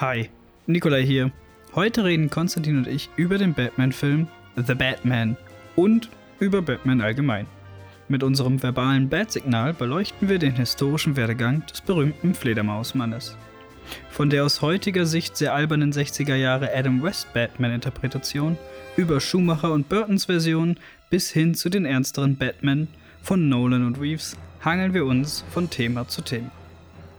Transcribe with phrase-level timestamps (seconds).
[0.00, 0.30] Hi,
[0.66, 1.30] Nikolai hier.
[1.74, 5.36] Heute reden Konstantin und ich über den Batman-Film The Batman
[5.76, 7.46] und über Batman allgemein.
[8.08, 13.36] Mit unserem verbalen Bat-Signal beleuchten wir den historischen Werdegang des berühmten Fledermausmannes.
[14.08, 18.56] Von der aus heutiger Sicht sehr albernen 60er Jahre Adam West Batman-Interpretation
[18.96, 20.78] über Schumacher und Burtons Version
[21.10, 22.88] bis hin zu den ernsteren Batman
[23.20, 26.50] von Nolan und Reeves hangeln wir uns von Thema zu Thema.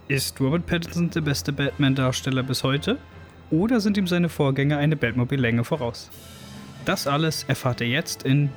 [0.08, 2.98] Ist Robert Pattinson der beste Batman-Darsteller bis heute?
[3.50, 6.10] Oder sind ihm seine Vorgänger eine Batmobile-Länge voraus?
[6.86, 8.50] Das alles erfahrt ihr jetzt in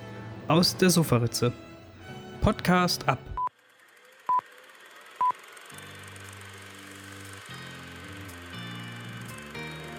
[0.49, 1.53] Aus der Sofaritze.
[2.41, 3.19] Podcast ab.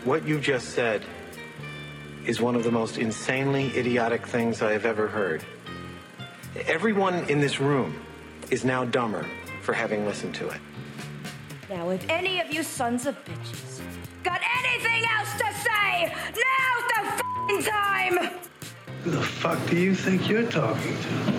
[0.04, 1.02] What you just said
[2.28, 5.44] is one of the most insanely idiotic things I have ever heard.
[6.68, 7.96] Everyone in this room
[8.52, 9.26] is now dumber
[9.62, 10.60] for having listened to it.
[11.68, 13.82] Now, if any of you sons of bitches
[14.24, 16.14] got anything else to say,
[16.46, 18.30] now's the f***ing time!
[19.04, 21.34] Who the fuck do you think you're talking to?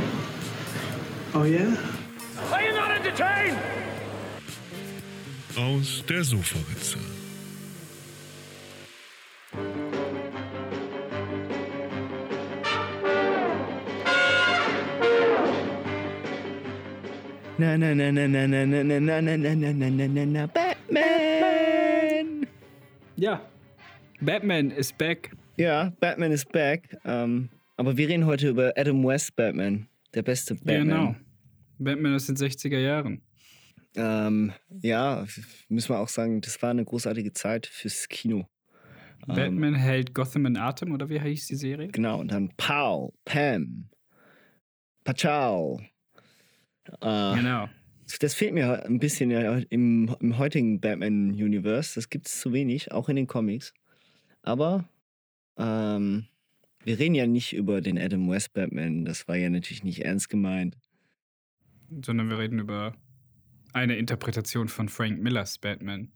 [1.34, 1.76] Oh, yeah?
[2.52, 3.56] Are you not entertained?
[5.56, 7.15] Aus der Sofaritze.
[17.58, 20.24] Na na na na na na na na na na na na na na na
[20.26, 21.86] na Batman!
[23.16, 23.40] Ja,
[24.20, 25.30] Batman is back.
[25.56, 26.98] Ja, Batman is back.
[27.06, 27.48] Ähm,
[27.78, 29.88] aber wir reden heute über Adam West Batman.
[30.12, 30.88] Der beste Batman.
[30.88, 31.16] Genau.
[31.78, 33.22] Batman aus den 60er Jahren.
[33.94, 35.24] Ähm, ja,
[35.70, 38.46] müssen wir auch sagen, das war eine großartige Zeit fürs Kino.
[39.26, 41.88] Batman hält Gotham in Atem, oder wie hieß die Serie?
[41.88, 43.88] Genau, und dann Pow, Pam,
[45.04, 45.80] Pachau.
[47.00, 47.68] Äh, Genau.
[48.20, 51.96] Das fehlt mir ein bisschen im, im heutigen Batman-Universe.
[51.96, 53.74] Das gibt es zu wenig, auch in den Comics.
[54.42, 54.88] Aber
[55.58, 56.26] ähm,
[56.84, 59.04] wir reden ja nicht über den Adam West Batman.
[59.04, 60.78] Das war ja natürlich nicht ernst gemeint.
[62.04, 62.94] Sondern wir reden über
[63.72, 66.12] eine Interpretation von Frank Millers Batman.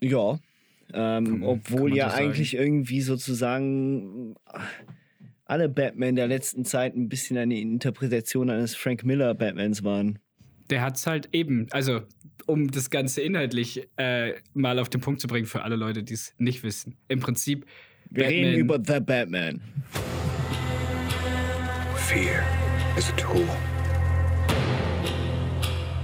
[0.00, 0.38] Ja.
[0.92, 4.34] Ähm, man- obwohl ja eigentlich irgendwie sozusagen
[5.46, 10.18] alle Batman der letzten Zeit ein bisschen eine Interpretation eines Frank Miller Batmans waren.
[10.70, 12.00] Der hat's halt eben, also
[12.46, 16.14] um das Ganze inhaltlich äh, mal auf den Punkt zu bringen für alle Leute, die
[16.14, 16.96] es nicht wissen.
[17.08, 17.64] Im Prinzip,
[18.10, 19.60] Wir Batman, reden über The Batman.
[21.94, 22.42] Fear
[22.98, 23.46] is a tool.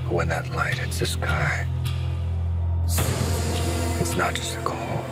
[0.05, 1.67] But when that light hits the sky,
[4.01, 5.05] it's not just a call,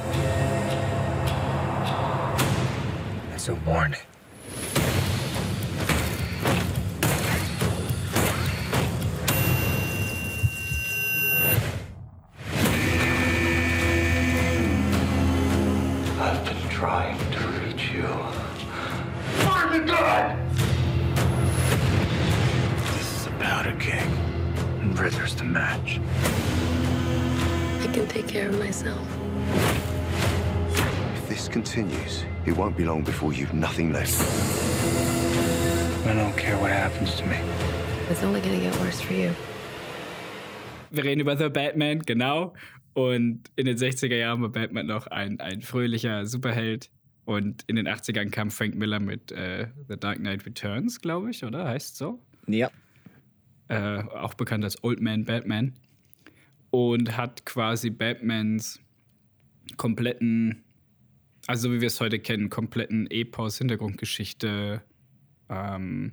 [3.35, 4.01] it's a warning.
[16.81, 18.09] Trying to reach you.
[22.95, 24.09] This is a powder keg,
[24.81, 26.01] and Ritter's the match.
[27.83, 29.07] I can take care of myself.
[31.17, 34.19] If this continues, it won't be long before you've nothing left.
[36.07, 37.37] I don't care what happens to me.
[38.09, 39.35] It's only gonna get worse for you.
[40.91, 42.53] wir reden über The Batman, genau.
[42.93, 46.91] Und in den 60er Jahren war Batman noch ein, ein fröhlicher Superheld.
[47.25, 51.45] Und in den 80ern kam Frank Miller mit äh, The Dark Knight Returns, glaube ich,
[51.45, 51.69] oder?
[51.69, 52.21] Heißt so?
[52.47, 52.71] Ja.
[53.69, 55.75] äh, auch bekannt als Old Man Batman,
[56.71, 58.81] und hat quasi Batmans
[59.77, 60.63] kompletten,
[61.47, 64.83] also so wie wir es heute kennen, kompletten Epos, Hintergrundgeschichte,
[65.49, 66.13] ähm,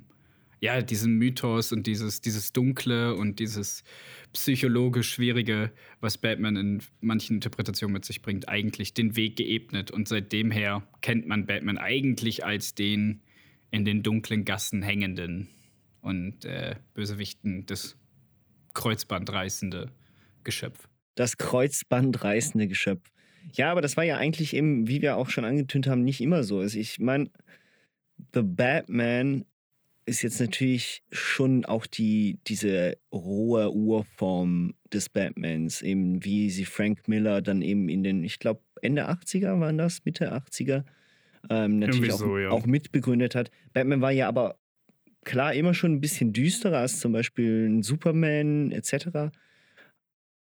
[0.60, 3.84] ja, diesen Mythos und dieses, dieses Dunkle und dieses
[4.32, 5.70] psychologisch Schwierige,
[6.00, 9.90] was Batman in manchen Interpretationen mit sich bringt, eigentlich den Weg geebnet.
[9.90, 13.22] Und seitdem her kennt man Batman eigentlich als den
[13.70, 15.48] in den dunklen Gassen hängenden
[16.00, 17.96] und äh, Bösewichten das
[18.74, 19.90] kreuzbandreißende
[20.42, 20.88] Geschöpf.
[21.14, 23.10] Das kreuzbandreißende Geschöpf.
[23.52, 26.44] Ja, aber das war ja eigentlich eben, wie wir auch schon angetönt haben, nicht immer
[26.44, 26.58] so.
[26.60, 27.30] Also ich meine,
[28.34, 29.44] The Batman
[30.08, 37.06] ist jetzt natürlich schon auch die, diese rohe Urform des Batmans, eben wie sie Frank
[37.06, 40.84] Miller dann eben in den, ich glaube, Ende 80er waren das, Mitte 80er,
[41.50, 42.50] ähm, natürlich auch, so, ja.
[42.50, 43.50] auch mitbegründet hat.
[43.72, 44.58] Batman war ja aber
[45.24, 49.30] klar immer schon ein bisschen düsterer als zum Beispiel ein Superman etc.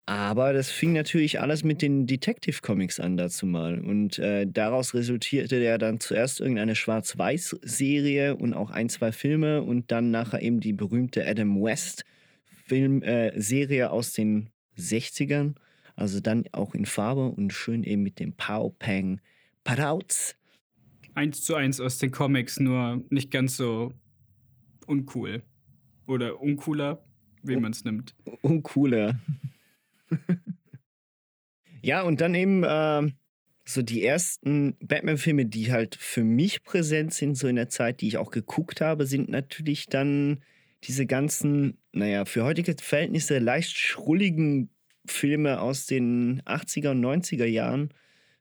[0.09, 3.79] Aber das fing natürlich alles mit den Detective Comics an dazu mal.
[3.79, 9.91] Und äh, daraus resultierte ja dann zuerst irgendeine Schwarz-Weiß-Serie und auch ein, zwei Filme und
[9.91, 12.05] dann nachher eben die berühmte Adam West
[12.65, 15.53] Film, äh, aus den 60ern.
[15.95, 19.21] Also dann auch in Farbe und schön eben mit dem Pow Pang
[19.63, 20.35] Parauts.
[21.13, 23.93] Eins zu eins aus den Comics, nur nicht ganz so
[24.87, 25.43] uncool.
[26.07, 27.05] Oder uncooler,
[27.43, 28.15] wie man es nimmt.
[28.41, 29.19] Uncooler.
[31.81, 33.11] ja, und dann eben äh,
[33.65, 38.07] so die ersten Batman-Filme, die halt für mich präsent sind, so in der Zeit, die
[38.07, 40.41] ich auch geguckt habe, sind natürlich dann
[40.83, 44.69] diese ganzen, naja, für heutige Verhältnisse leicht schrulligen
[45.05, 47.89] Filme aus den 80er und 90er Jahren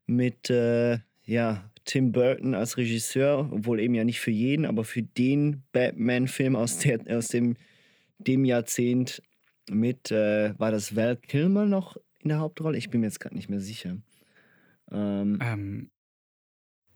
[0.06, 5.02] mit, äh, ja, Tim Burton als Regisseur, obwohl eben ja nicht für jeden, aber für
[5.02, 6.78] den Batman-Film aus,
[7.08, 7.56] aus dem,
[8.18, 9.22] dem Jahrzehnt
[9.70, 12.78] mit, äh, war das Val Kilmer noch in der Hauptrolle?
[12.78, 13.96] Ich bin mir jetzt gerade nicht mehr sicher.
[14.90, 15.90] Ähm, ähm,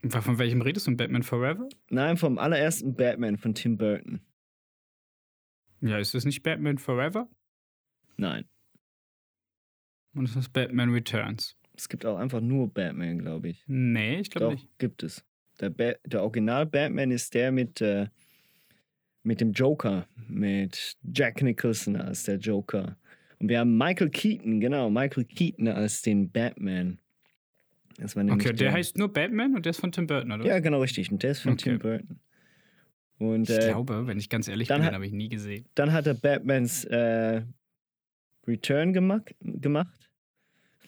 [0.09, 0.97] von welchem redest du?
[0.97, 1.69] Batman Forever?
[1.91, 4.21] Nein, vom allerersten Batman von Tim Burton.
[5.81, 7.29] Ja, ist das nicht Batman Forever?
[8.17, 8.45] Nein.
[10.15, 11.57] Und es ist Batman Returns.
[11.77, 13.65] Es gibt auch einfach nur Batman, glaube ich.
[13.67, 14.79] Nee, ich glaube nicht.
[14.79, 15.25] gibt es.
[15.61, 18.09] Der, ba der Original Batman ist der mit, äh,
[19.23, 22.97] mit dem Joker, mit Jack Nicholson als der Joker.
[23.39, 26.99] Und wir haben Michael Keaton, genau, Michael Keaton als den Batman.
[27.99, 30.45] Das war okay, der, der, heißt nur Batman und der ist von Tim Burton, oder?
[30.45, 31.11] Ja, genau, richtig.
[31.13, 31.71] Und der ist von okay.
[31.71, 32.21] Tim Burton.
[33.19, 35.67] Und, ich äh, glaube, wenn ich ganz ehrlich bin, den habe ich nie gesehen.
[35.75, 37.43] Dann hat er Batmans äh,
[38.47, 39.35] Return gemacht.
[39.41, 40.11] gemacht.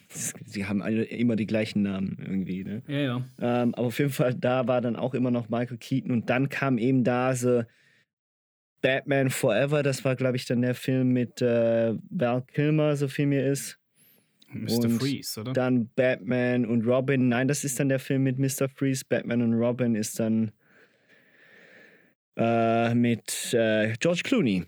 [0.09, 2.63] Sie haben alle immer die gleichen Namen irgendwie.
[2.63, 2.83] Ne?
[2.87, 3.25] Ja, ja.
[3.39, 6.49] Ähm, aber auf jeden Fall, da war dann auch immer noch Michael Keaton und dann
[6.49, 7.63] kam eben da so
[8.81, 9.83] Batman Forever.
[9.83, 13.79] Das war, glaube ich, dann der Film mit äh, Val Kilmer, so viel mir ist.
[14.49, 14.85] Mr.
[14.85, 15.53] Und Freeze, oder?
[15.53, 17.27] Dann Batman und Robin.
[17.27, 18.69] Nein, das ist dann der Film mit Mr.
[18.69, 19.03] Freeze.
[19.07, 20.51] Batman und Robin ist dann
[22.37, 24.65] äh, mit äh, George Clooney,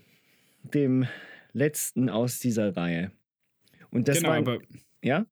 [0.62, 1.06] dem
[1.52, 3.12] letzten aus dieser Reihe.
[3.90, 4.58] Und das genau, war, aber
[5.02, 5.26] ja?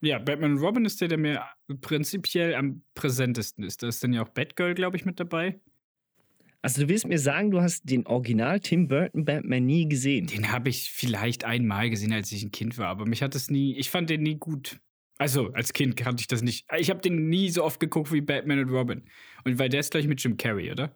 [0.00, 1.42] Ja, Batman und Robin ist der, der mir
[1.80, 3.82] prinzipiell am präsentesten ist.
[3.82, 5.58] Da ist dann ja auch Batgirl, glaube ich, mit dabei.
[6.66, 10.26] Also du willst mir sagen, du hast den Original Tim Burton Batman nie gesehen?
[10.26, 13.52] Den habe ich vielleicht einmal gesehen, als ich ein Kind war, aber mich hat es
[13.52, 14.80] nie, ich fand den nie gut.
[15.16, 16.66] Also, als Kind kannte ich das nicht.
[16.76, 19.02] Ich habe den nie so oft geguckt wie Batman und Robin.
[19.44, 20.92] Und weil der ist gleich mit Jim Carrey, oder?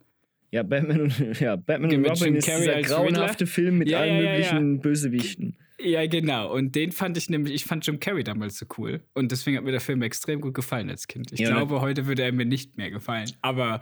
[0.51, 3.47] Ja, Batman und, ja, Batman und Robin ist dieser grauenhafte Riddler.
[3.47, 4.81] Film mit ja, allen ja, möglichen ja.
[4.81, 5.57] Bösewichten.
[5.81, 6.53] Ja, genau.
[6.53, 9.05] Und den fand ich nämlich, ich fand Jim Carrey damals so cool.
[9.15, 11.31] Und deswegen hat mir der Film extrem gut gefallen als Kind.
[11.31, 11.81] Ich glaube, ne?
[11.81, 13.31] heute würde er mir nicht mehr gefallen.
[13.41, 13.81] Aber,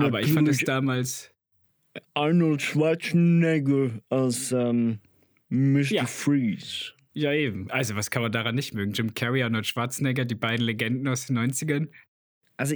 [0.00, 1.30] aber ich fand es damals.
[2.14, 4.98] Arnold Schwarzenegger als ähm,
[5.48, 6.06] Mr.
[6.06, 6.92] Freeze.
[7.14, 7.70] Ja, eben.
[7.70, 8.92] Also, was kann man daran nicht mögen?
[8.92, 11.88] Jim Carrey, Arnold Schwarzenegger, die beiden Legenden aus den 90ern.
[12.58, 12.74] Also,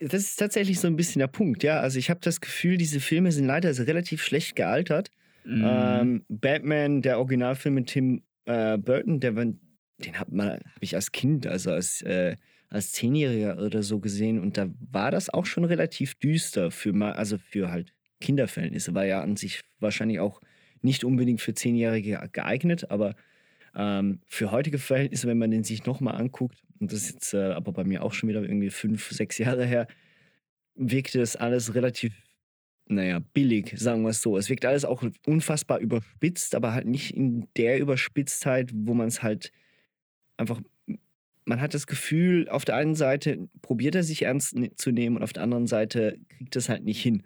[0.00, 1.80] das ist tatsächlich so ein bisschen der Punkt, ja.
[1.80, 5.10] Also, ich habe das Gefühl, diese Filme sind leider relativ schlecht gealtert.
[5.44, 5.64] Mhm.
[5.66, 9.56] Ähm, Batman, der Originalfilm mit Tim äh, Burton, der, den
[10.14, 12.36] habe hab ich als Kind, also als, äh,
[12.70, 14.38] als Zehnjähriger oder so gesehen.
[14.38, 18.94] Und da war das auch schon relativ düster für mal, also für halt Kinderverhältnisse.
[18.94, 20.40] War ja an sich wahrscheinlich auch
[20.80, 23.16] nicht unbedingt für Zehnjährige geeignet, aber
[23.74, 27.52] ähm, für heutige Verhältnisse, wenn man den sich nochmal anguckt, und das ist jetzt äh,
[27.52, 29.86] aber bei mir auch schon wieder irgendwie fünf, sechs Jahre her,
[30.74, 32.14] wirkte das alles relativ
[32.86, 34.36] naja, billig, sagen wir es so.
[34.36, 39.22] Es wirkt alles auch unfassbar überspitzt, aber halt nicht in der Überspitztheit, wo man es
[39.22, 39.52] halt
[40.36, 40.60] einfach.
[41.44, 45.16] Man hat das Gefühl, auf der einen Seite probiert er sich ernst ne-, zu nehmen
[45.16, 47.22] und auf der anderen Seite kriegt es halt nicht hin.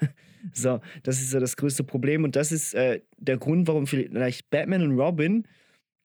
[0.52, 4.50] so, das ist so das größte Problem und das ist äh, der Grund, warum vielleicht
[4.50, 5.46] Batman und Robin,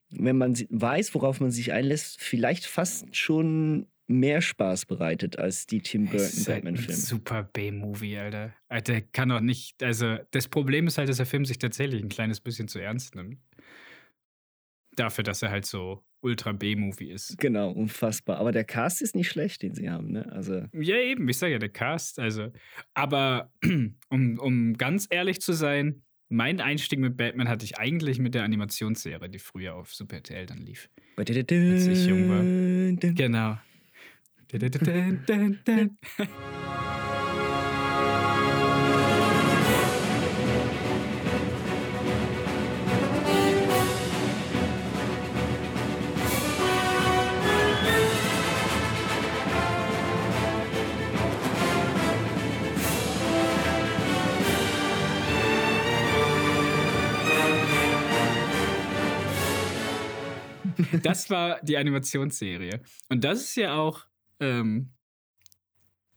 [0.09, 5.81] wenn man weiß, worauf man sich einlässt, vielleicht fast schon mehr Spaß bereitet als die
[5.81, 6.93] Tim Burton Batman-Filme.
[6.93, 8.53] Halt super B-Movie, Alter.
[8.69, 9.83] Alter, kann doch nicht.
[9.83, 13.15] Also, das Problem ist halt, dass der Film sich tatsächlich ein kleines bisschen zu ernst
[13.15, 13.39] nimmt.
[14.95, 17.37] Dafür, dass er halt so ultra B-Movie ist.
[17.37, 18.37] Genau, unfassbar.
[18.37, 20.31] Aber der Cast ist nicht schlecht, den sie haben, ne?
[20.31, 20.65] Also.
[20.73, 22.51] Ja, eben, ich sage ja, der Cast, also.
[22.93, 23.51] Aber
[24.09, 28.43] um, um ganz ehrlich zu sein, mein Einstieg mit Batman hatte ich eigentlich mit der
[28.43, 30.89] Animationsserie, die früher auf Super RTL dann lief.
[31.71, 33.13] Als ich jung war.
[33.13, 33.57] Genau.
[61.03, 62.81] Das war die Animationsserie.
[63.09, 64.05] Und das ist ja auch
[64.39, 64.91] ähm,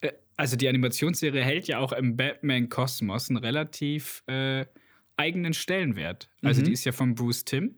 [0.00, 4.67] äh, also die Animationsserie hält ja auch im Batman-Kosmos einen relativ äh,
[5.17, 6.31] eigenen Stellenwert.
[6.43, 6.67] Also mhm.
[6.67, 7.76] die ist ja von Bruce Timm.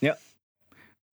[0.00, 0.16] Ja.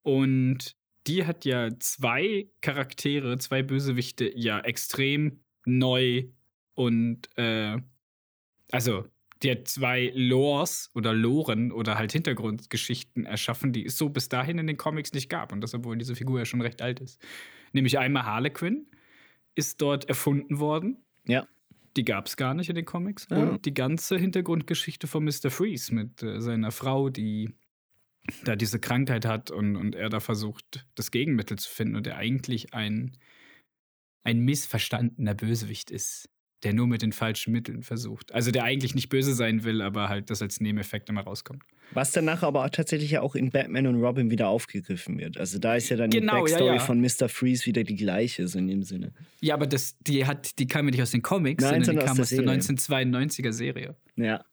[0.04, 0.75] Und
[1.08, 6.25] die hat ja zwei Charaktere, zwei Bösewichte ja extrem neu
[6.75, 7.78] und äh,
[8.72, 9.06] also
[9.43, 14.60] die hat zwei Lores oder Loren oder halt Hintergrundgeschichten erschaffen, die es so bis dahin
[14.60, 15.51] in den Comics nicht gab.
[15.51, 17.19] Und das, obwohl diese Figur ja schon recht alt ist.
[17.74, 18.86] Nämlich einmal Harlequin
[19.55, 21.03] ist dort erfunden worden.
[21.27, 21.48] Ja.
[21.98, 23.27] Die gab es gar nicht in den Comics.
[23.29, 23.38] Ja.
[23.38, 25.50] Und die ganze Hintergrundgeschichte von Mr.
[25.50, 27.50] Freeze mit äh, seiner Frau, die
[28.43, 32.17] da diese Krankheit hat und, und er da versucht, das Gegenmittel zu finden und er
[32.17, 33.17] eigentlich ein,
[34.24, 36.29] ein missverstandener Bösewicht ist,
[36.63, 38.34] der nur mit den falschen Mitteln versucht.
[38.34, 41.63] Also der eigentlich nicht böse sein will, aber halt das als Nebeneffekt immer rauskommt.
[41.94, 45.38] Was danach aber auch tatsächlich ja auch in Batman und Robin wieder aufgegriffen wird.
[45.38, 46.80] Also da ist ja dann Genau, die ja, Backstory ja.
[46.80, 47.30] von Mr.
[47.30, 49.13] Freeze wieder die gleiche, so in dem Sinne.
[49.41, 52.01] Ja, aber das, die, hat, die kam ja nicht aus den Comics, Nein, sondern die
[52.01, 53.20] sondern kam aus der der Serie.
[53.20, 53.96] 1992er Serie.
[54.15, 54.46] Ja.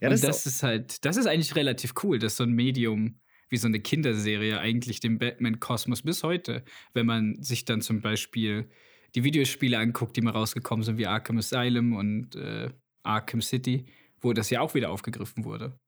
[0.00, 2.52] Ja, und das, das ist ist halt, das ist eigentlich relativ cool, dass so ein
[2.52, 3.18] Medium
[3.48, 8.68] wie so eine Kinderserie eigentlich den Batman-Kosmos bis heute, wenn man sich dann zum Beispiel
[9.14, 12.68] die Videospiele anguckt, die mal rausgekommen sind, wie Arkham Asylum und äh,
[13.02, 13.86] Arkham City,
[14.20, 15.78] wo das ja auch wieder aufgegriffen wurde.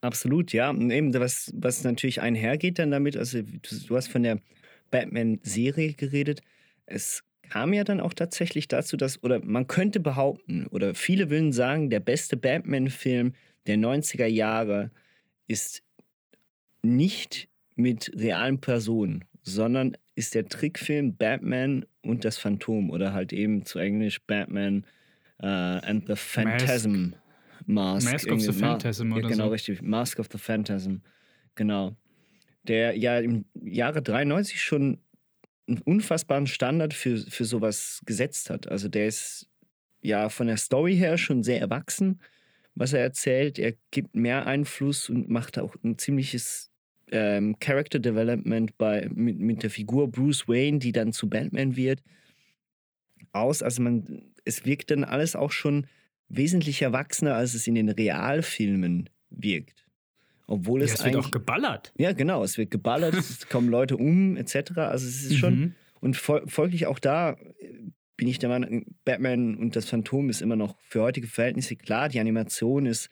[0.00, 0.70] Absolut, ja.
[0.70, 4.40] Und eben, was, was natürlich einhergeht dann damit, also du, du hast von der
[4.90, 6.42] Batman-Serie geredet.
[6.86, 11.52] Es kam ja dann auch tatsächlich dazu, dass, oder man könnte behaupten, oder viele würden
[11.52, 13.34] sagen, der beste Batman-Film
[13.66, 14.90] der 90er Jahre
[15.48, 15.82] ist
[16.82, 23.64] nicht mit realen Personen, sondern ist der Trickfilm Batman und das Phantom oder halt eben
[23.64, 24.84] zu Englisch Batman
[25.40, 27.12] äh, and the Phantasm
[27.66, 28.10] Mask.
[28.12, 29.50] Mask of the Irgendwie Ma- Phantasm ja, oder Genau, so.
[29.50, 29.82] richtig.
[29.82, 30.96] Mask of the Phantasm.
[31.54, 31.96] Genau.
[32.64, 34.98] Der ja im Jahre 93 schon
[35.68, 38.68] einen unfassbaren Standard für, für sowas gesetzt hat.
[38.68, 39.48] Also der ist
[40.00, 42.20] ja von der Story her schon sehr erwachsen,
[42.74, 43.58] was er erzählt.
[43.58, 46.70] Er gibt mehr Einfluss und macht auch ein ziemliches
[47.10, 52.02] ähm, Character Development bei, mit, mit der Figur Bruce Wayne, die dann zu Batman wird,
[53.32, 53.62] aus.
[53.62, 55.86] Also man, es wirkt dann alles auch schon
[56.28, 59.86] wesentlich erwachsener, als es in den Realfilmen wirkt.
[60.48, 61.92] Obwohl es Ja, es wird eigentlich auch geballert.
[61.98, 62.42] ja, genau.
[62.42, 64.72] Es wird geballert, es kommen Leute um, etc.
[64.76, 65.58] Also es ist schon.
[65.58, 65.74] Mhm.
[66.00, 70.40] Und fol folglich auch da äh, bin ich der Meinung, Batman und das Phantom ist
[70.40, 72.08] immer noch für heutige Verhältnisse klar.
[72.08, 73.10] Die Animation ist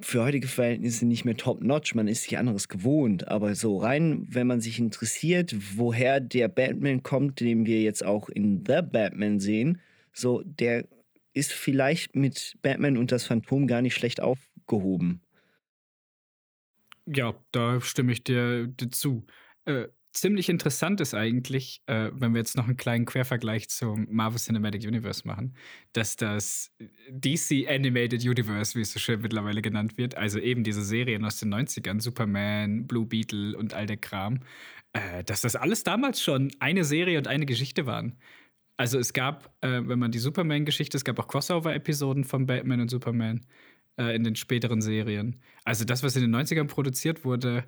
[0.00, 1.94] für heutige Verhältnisse nicht mehr top-notch.
[1.94, 3.28] Man ist sich anderes gewohnt.
[3.28, 8.28] Aber so rein, wenn man sich interessiert, woher der Batman kommt, den wir jetzt auch
[8.28, 9.80] in The Batman sehen,
[10.12, 10.86] so der
[11.32, 15.20] ist vielleicht mit Batman und das Phantom gar nicht schlecht aufgehoben.
[17.06, 19.24] Ja, da stimme ich dir, dir zu.
[19.64, 19.88] Äh,
[20.20, 24.84] ziemlich interessant ist eigentlich, äh, wenn wir jetzt noch einen kleinen Quervergleich zum Marvel Cinematic
[24.84, 25.54] Universe machen,
[25.92, 26.70] dass das
[27.10, 31.38] DC Animated Universe, wie es so schön mittlerweile genannt wird, also eben diese Serien aus
[31.38, 34.40] den 90ern, Superman, Blue Beetle und all der Kram,
[34.92, 38.18] äh, dass das alles damals schon eine Serie und eine Geschichte waren.
[38.76, 42.88] Also es gab, äh, wenn man die Superman-Geschichte, es gab auch Crossover-Episoden von Batman und
[42.90, 43.44] Superman
[43.98, 45.42] äh, in den späteren Serien.
[45.64, 47.64] Also das, was in den 90ern produziert wurde,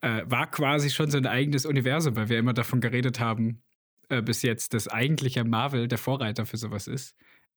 [0.00, 3.62] äh, war quasi schon so ein eigenes Universum, weil wir immer davon geredet haben,
[4.08, 7.16] äh, bis jetzt, dass eigentlich ja Marvel der Vorreiter für sowas ist.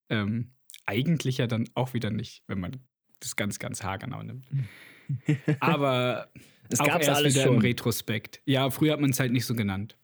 [0.09, 0.51] Ähm,
[0.85, 2.77] eigentlich ja dann auch wieder nicht, wenn man
[3.19, 4.45] das ganz, ganz haargenau nimmt.
[5.59, 6.29] Aber
[6.69, 7.55] Es gab's erst alles wieder schon.
[7.55, 8.41] im Retrospekt.
[8.45, 9.97] Ja, früher hat man es halt nicht so genannt.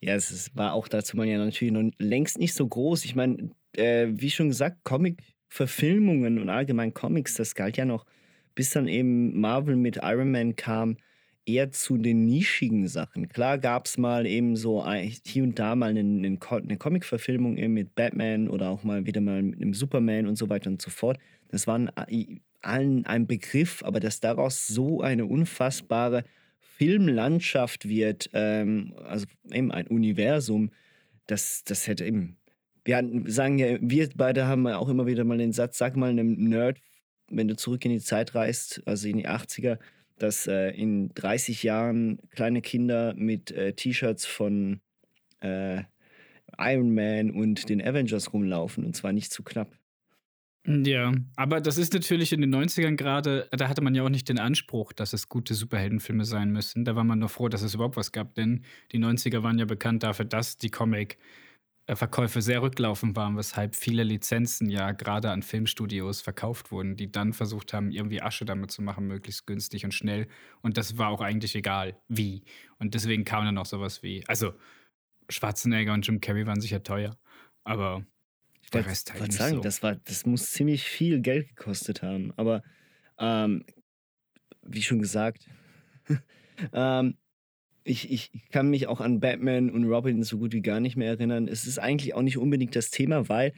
[0.00, 3.04] Ja, es ist, war auch dazu man ja natürlich noch längst nicht so groß.
[3.04, 8.04] Ich meine, äh, wie schon gesagt, Comic-Verfilmungen und allgemein Comics, das galt ja noch,
[8.54, 10.96] bis dann eben Marvel mit Iron Man kam,
[11.46, 13.28] eher zu den nischigen Sachen.
[13.28, 14.84] Klar gab es mal eben so
[15.24, 19.20] hier und da mal eine, eine, Co- eine Comic-Verfilmung mit Batman oder auch mal wieder
[19.20, 21.18] mal mit einem Superman und so weiter und so fort.
[21.48, 21.90] Das waren
[22.62, 26.24] allen ein Begriff, aber dass daraus so eine unfassbare
[26.58, 30.70] Filmlandschaft wird, ähm, also eben ein Universum,
[31.26, 32.36] das, das hätte eben.
[32.84, 36.34] Wir sagen ja, wir beide haben auch immer wieder mal den Satz, sag mal einem
[36.48, 36.78] Nerd,
[37.28, 39.78] wenn du zurück in die Zeit reist, also in die 80er,
[40.18, 44.80] dass äh, in 30 Jahren kleine Kinder mit äh, T-Shirts von
[45.40, 45.82] äh,
[46.58, 49.76] Iron Man und den Avengers rumlaufen und zwar nicht zu knapp.
[50.66, 54.28] Ja, aber das ist natürlich in den 90ern gerade, da hatte man ja auch nicht
[54.28, 56.84] den Anspruch, dass es gute Superheldenfilme sein müssen.
[56.84, 59.64] Da war man nur froh, dass es überhaupt was gab, denn die 90er waren ja
[59.64, 60.70] bekannt dafür, dass die
[61.86, 67.32] Comic-Verkäufe sehr rücklaufend waren, weshalb viele Lizenzen ja gerade an Filmstudios verkauft wurden, die dann
[67.32, 70.26] versucht haben, irgendwie Asche damit zu machen, möglichst günstig und schnell.
[70.62, 72.42] Und das war auch eigentlich egal, wie.
[72.78, 74.54] Und deswegen kam dann auch sowas wie, also
[75.28, 77.16] Schwarzenegger und Jim Carrey waren sicher teuer,
[77.64, 78.04] aber
[78.62, 79.60] Ich der Rest halt nicht sagen, so.
[79.60, 82.32] das, war, das muss ziemlich viel Geld gekostet haben.
[82.36, 82.62] Aber
[83.18, 83.64] ähm,
[84.62, 85.48] wie schon gesagt,
[86.72, 87.16] ähm,
[87.86, 91.08] ich, ich kann mich auch an Batman und Robin so gut wie gar nicht mehr
[91.08, 91.48] erinnern.
[91.48, 93.52] Es ist eigentlich auch nicht unbedingt das Thema, weil,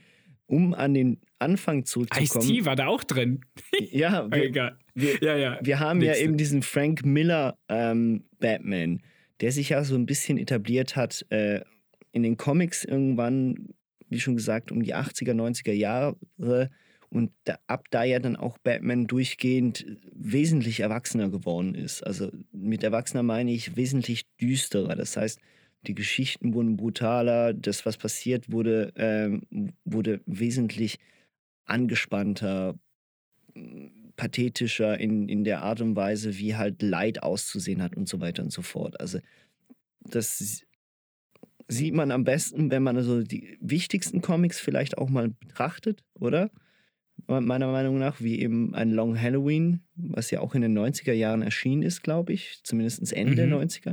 [0.46, 2.44] um an den Anfang zurückzukommen.
[2.44, 3.40] Ice-T war da auch drin.
[3.90, 4.78] Ja, wir, Egal.
[4.94, 5.58] wir, Ja, ja.
[5.62, 6.24] wir haben ja Nächste.
[6.24, 9.02] eben diesen Frank Miller ähm, Batman,
[9.40, 11.60] der sich ja so ein bisschen etabliert hat äh,
[12.12, 13.68] in den Comics irgendwann,
[14.08, 16.70] wie schon gesagt, um die 80er, 90er Jahre.
[17.10, 22.02] Und da, ab da ja dann auch Batman durchgehend wesentlich erwachsener geworden ist.
[22.02, 24.94] Also mit erwachsener meine ich wesentlich düsterer.
[24.94, 25.40] Das heißt,
[25.86, 29.42] die Geschichten wurden brutaler, das, was passiert, wurde, ähm,
[29.84, 30.98] wurde wesentlich
[31.64, 32.74] angespannter,
[34.16, 38.42] pathetischer in, in der Art und Weise, wie halt Leid auszusehen hat und so weiter
[38.42, 39.00] und so fort.
[39.00, 39.20] Also
[40.00, 40.62] das
[41.68, 46.50] sieht man am besten, wenn man also die wichtigsten Comics vielleicht auch mal betrachtet, oder?
[47.26, 51.42] Meiner Meinung nach, wie eben ein Long Halloween, was ja auch in den 90er Jahren
[51.42, 53.54] erschienen ist, glaube ich, zumindest Ende der Mhm.
[53.54, 53.92] 90er.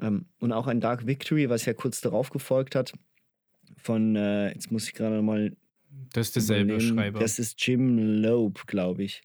[0.00, 2.92] Ähm, und auch ein Dark Victory, was ja kurz darauf gefolgt hat,
[3.76, 5.56] von, äh, jetzt muss ich gerade mal
[6.12, 6.94] Das ist derselbe überlegen.
[6.96, 7.20] Schreiber.
[7.20, 9.22] Das ist Jim Loeb, glaube ich.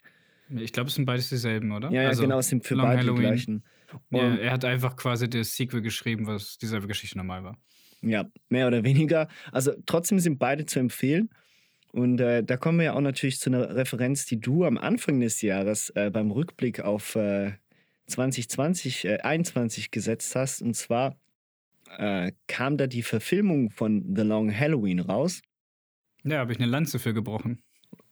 [0.49, 1.91] ich glaube, es sind beides dieselben, oder?
[1.91, 3.63] Ja, ja Also, genau, es sind für Long beide die gleichen.
[4.09, 7.57] Ja, er hat einfach quasi das Sequel geschrieben, was dieselbe Geschichte normal war.
[8.01, 9.27] Ja, mehr oder weniger.
[9.51, 11.29] Also trotzdem sind beide zu empfehlen.
[11.91, 15.19] Und äh, da kommen wir ja auch natürlich zu einer Referenz, die du am Anfang
[15.19, 17.51] des Jahres äh, beim Rückblick auf äh,
[18.07, 20.61] 2020, äh, 21 gesetzt hast.
[20.61, 21.17] Und zwar
[21.97, 25.41] äh, kam da die Verfilmung von The Long Halloween raus.
[26.23, 27.61] Ja, habe ich eine Lanze für gebrochen,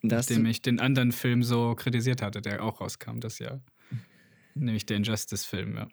[0.01, 3.39] Und da hast nachdem ich den anderen Film so kritisiert hatte, der auch rauskam das
[3.39, 3.61] Jahr.
[4.55, 5.87] Nämlich den Justice-Film, ja.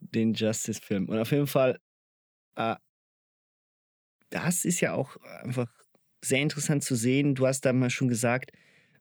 [0.00, 1.08] den Justice-Film.
[1.08, 1.78] Und auf jeden Fall,
[2.56, 2.74] äh,
[4.30, 5.68] das ist ja auch einfach
[6.22, 7.34] sehr interessant zu sehen.
[7.34, 8.52] Du hast da mal schon gesagt,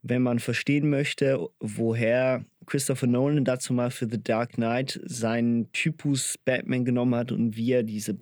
[0.01, 6.38] wenn man verstehen möchte, woher Christopher Nolan dazu mal für The Dark Knight seinen Typus
[6.45, 8.17] Batman genommen hat und wie er diese,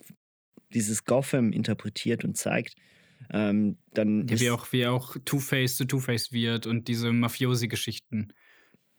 [0.74, 2.76] dieses Gotham interpretiert und zeigt,
[3.32, 8.34] ähm, dann Ja, wie auch, wie auch Two-Face zu Two-Face wird und diese Mafiosi-Geschichten.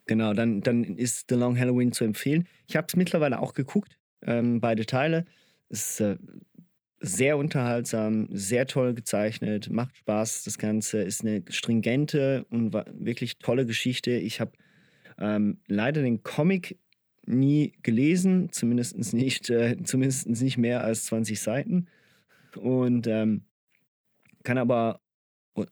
[0.06, 2.46] Genau, dann, dann ist The Long Halloween zu empfehlen.
[2.66, 5.26] Ich habe es mittlerweile auch geguckt, ähm, beide Teile.
[5.68, 6.16] Es ist äh,
[7.00, 10.44] sehr unterhaltsam, sehr toll gezeichnet, macht Spaß.
[10.44, 14.12] Das Ganze ist eine stringente und wirklich tolle Geschichte.
[14.12, 14.52] Ich habe
[15.18, 16.78] ähm, leider den Comic
[17.24, 21.86] nie gelesen, zumindest nicht, äh, zumindest nicht mehr als 20 Seiten.
[22.56, 23.42] Und ähm,
[24.42, 25.00] kann aber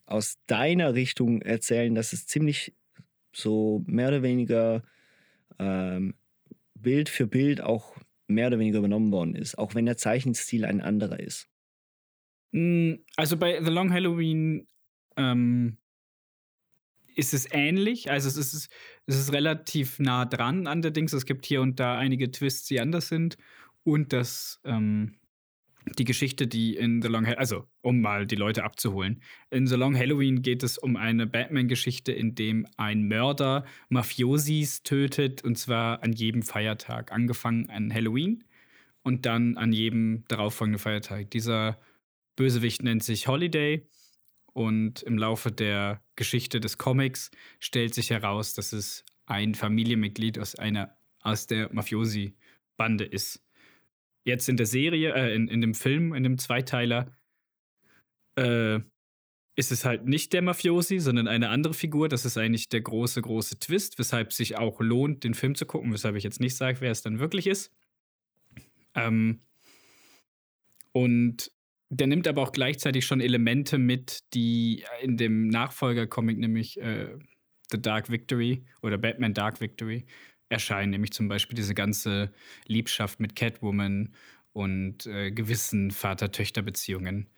[0.05, 2.75] aus deiner Richtung erzählen, dass es ziemlich
[3.33, 4.83] so mehr oder weniger
[5.59, 6.15] ähm,
[6.75, 7.96] Bild für Bild auch
[8.29, 11.49] mehr oder weniger übernommen worden ist, auch wenn der Zeichenstil ein anderer ist.
[12.53, 14.67] Mm, Also bei The Long Halloween
[15.17, 15.79] ähm,
[17.15, 18.11] ist es ähnlich.
[18.11, 18.69] Also es ist,
[19.07, 21.13] es ist relativ nah dran an der Dings.
[21.13, 23.37] Es gibt hier und da einige Twists, die anders sind.
[23.85, 25.17] Und das, ähm,
[25.99, 29.23] die Geschichte, die in The Long Halloween, also um mal die Leute abzuholen.
[29.51, 35.45] In The Long Halloween geht es um eine Batman-Geschichte, in dem ein Mörder Mafiosis tötet
[35.45, 37.13] und zwar an jedem Feiertag.
[37.13, 38.45] Angefangen an Halloween
[39.03, 41.31] und dann an jedem darauffolgenden Feiertag.
[41.31, 41.79] Dieser
[42.35, 43.87] Bösewicht nennt sich Holiday
[44.53, 50.55] und im Laufe der Geschichte des Comics stellt sich heraus, dass es ein Familienmitglied aus
[50.57, 53.43] einer aus der Mafiosi-Bande ist.
[54.27, 57.13] Jetzt in der Serie, äh, in, in dem Film, in dem Zweiteiler,
[58.35, 58.81] äh,
[59.55, 62.09] ist es halt nicht der Mafiosi, sondern eine andere Figur.
[62.09, 65.93] Das ist eigentlich der große, große Twist, weshalb sich auch lohnt, den Film zu gucken,
[65.93, 67.73] weshalb ich jetzt nicht sage, wer es dann wirklich ist.
[68.97, 69.43] Ähm,
[70.91, 71.53] und
[71.89, 77.17] der nimmt aber auch gleichzeitig schon Elemente mit, die in dem Nachfolger-Comic, nämlich äh,
[77.71, 80.05] The Dark Victory oder Batman Dark Victory,
[80.49, 80.91] erscheinen.
[80.91, 82.33] Nämlich zum Beispiel diese ganze
[82.67, 84.15] Liebschaft mit Catwoman
[84.53, 87.29] und äh, gewissen Vater-Töchter-Beziehungen.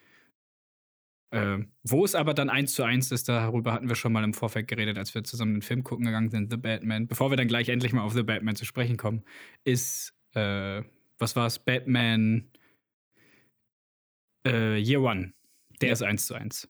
[1.31, 4.33] Äh, wo es aber dann eins zu eins ist, darüber hatten wir schon mal im
[4.33, 7.07] Vorfeld geredet, als wir zusammen den Film gucken gegangen sind, The Batman.
[7.07, 9.25] Bevor wir dann gleich endlich mal auf The Batman zu sprechen kommen,
[9.65, 10.83] ist, äh,
[11.19, 12.51] was war es, Batman
[14.47, 15.35] äh, Year One.
[15.81, 15.93] Der Ja.
[15.93, 16.69] ist eins zu eins.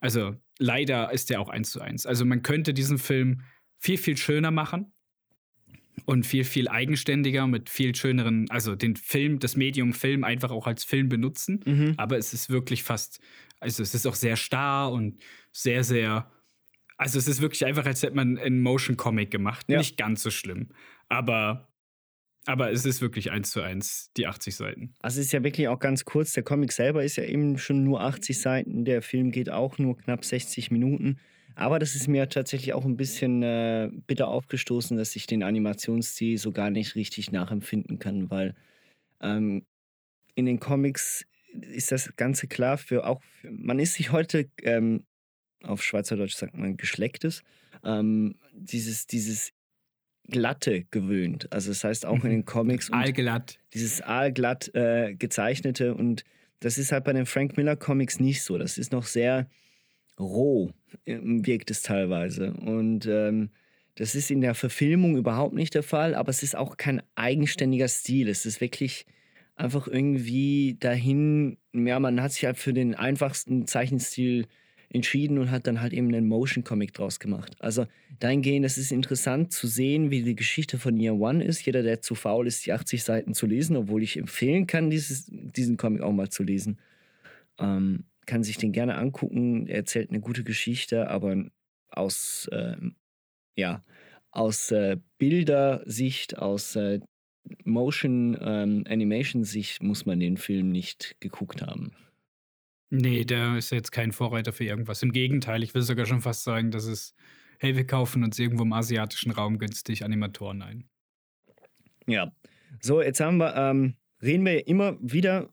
[0.00, 2.06] Also leider ist der auch eins zu eins.
[2.06, 3.42] Also man könnte diesen Film
[3.78, 4.92] viel, viel schöner machen
[6.04, 10.66] und viel, viel eigenständiger mit viel schöneren, also den Film, das Medium Film einfach auch
[10.66, 11.60] als Film benutzen.
[11.64, 11.94] Mhm.
[11.96, 13.20] Aber es ist wirklich fast,
[13.60, 15.20] also es ist auch sehr starr und
[15.52, 16.30] sehr, sehr,
[16.96, 19.66] also es ist wirklich einfach, als hätte man einen Motion Comic gemacht.
[19.68, 19.78] Ja.
[19.78, 20.68] Nicht ganz so schlimm.
[21.08, 21.68] Aber,
[22.46, 24.94] aber es ist wirklich eins zu eins, die 80 Seiten.
[25.00, 26.32] Also es ist ja wirklich auch ganz kurz.
[26.32, 28.84] Der Comic selber ist ja eben schon nur 80 Seiten.
[28.84, 31.18] Der Film geht auch nur knapp 60 Minuten.
[31.54, 36.38] Aber das ist mir tatsächlich auch ein bisschen äh, bitter aufgestoßen, dass ich den Animationsstil
[36.38, 38.54] so gar nicht richtig nachempfinden kann, weil
[39.20, 39.64] ähm,
[40.34, 45.04] in den Comics ist das Ganze klar für auch, für, man ist sich heute, ähm,
[45.62, 47.42] auf Schweizerdeutsch sagt man geschlecktes,
[47.84, 49.52] ähm, dieses, dieses
[50.28, 51.52] Glatte gewöhnt.
[51.52, 52.90] Also das heißt auch in den Comics.
[52.90, 53.58] Aalglatt.
[53.74, 56.24] Dieses Aalglatt äh, gezeichnete und
[56.60, 58.56] das ist halt bei den Frank Miller Comics nicht so.
[58.56, 59.48] Das ist noch sehr
[60.18, 60.70] roh,
[61.04, 62.52] wirkt es teilweise.
[62.52, 63.50] Und ähm,
[63.94, 67.88] das ist in der Verfilmung überhaupt nicht der Fall, aber es ist auch kein eigenständiger
[67.88, 68.28] Stil.
[68.28, 69.06] Es ist wirklich
[69.54, 74.46] einfach irgendwie dahin, ja, man hat sich halt für den einfachsten Zeichenstil
[74.88, 77.56] entschieden und hat dann halt eben einen Motion Comic draus gemacht.
[77.60, 77.86] Also
[78.18, 81.64] dahingehend, es ist interessant zu sehen, wie die Geschichte von Year One ist.
[81.64, 85.26] Jeder, der zu faul ist, die 80 Seiten zu lesen, obwohl ich empfehlen kann, dieses,
[85.30, 86.78] diesen Comic auch mal zu lesen,
[87.58, 89.66] ähm, kann sich den gerne angucken.
[89.66, 91.44] Er erzählt eine gute Geschichte, aber
[91.90, 92.76] aus, äh,
[93.56, 93.84] ja,
[94.30, 97.00] aus äh, Bildersicht, aus äh,
[97.64, 101.92] Motion ähm, Animation Sicht muss man den Film nicht geguckt haben.
[102.90, 105.02] Nee, der ist jetzt kein Vorreiter für irgendwas.
[105.02, 107.14] Im Gegenteil, ich will sogar schon fast sagen, dass es,
[107.58, 110.88] hey, wir kaufen uns irgendwo im asiatischen Raum günstig Animatoren ein.
[112.06, 112.32] Ja.
[112.80, 115.50] So, jetzt haben wir, ähm, reden wir immer wieder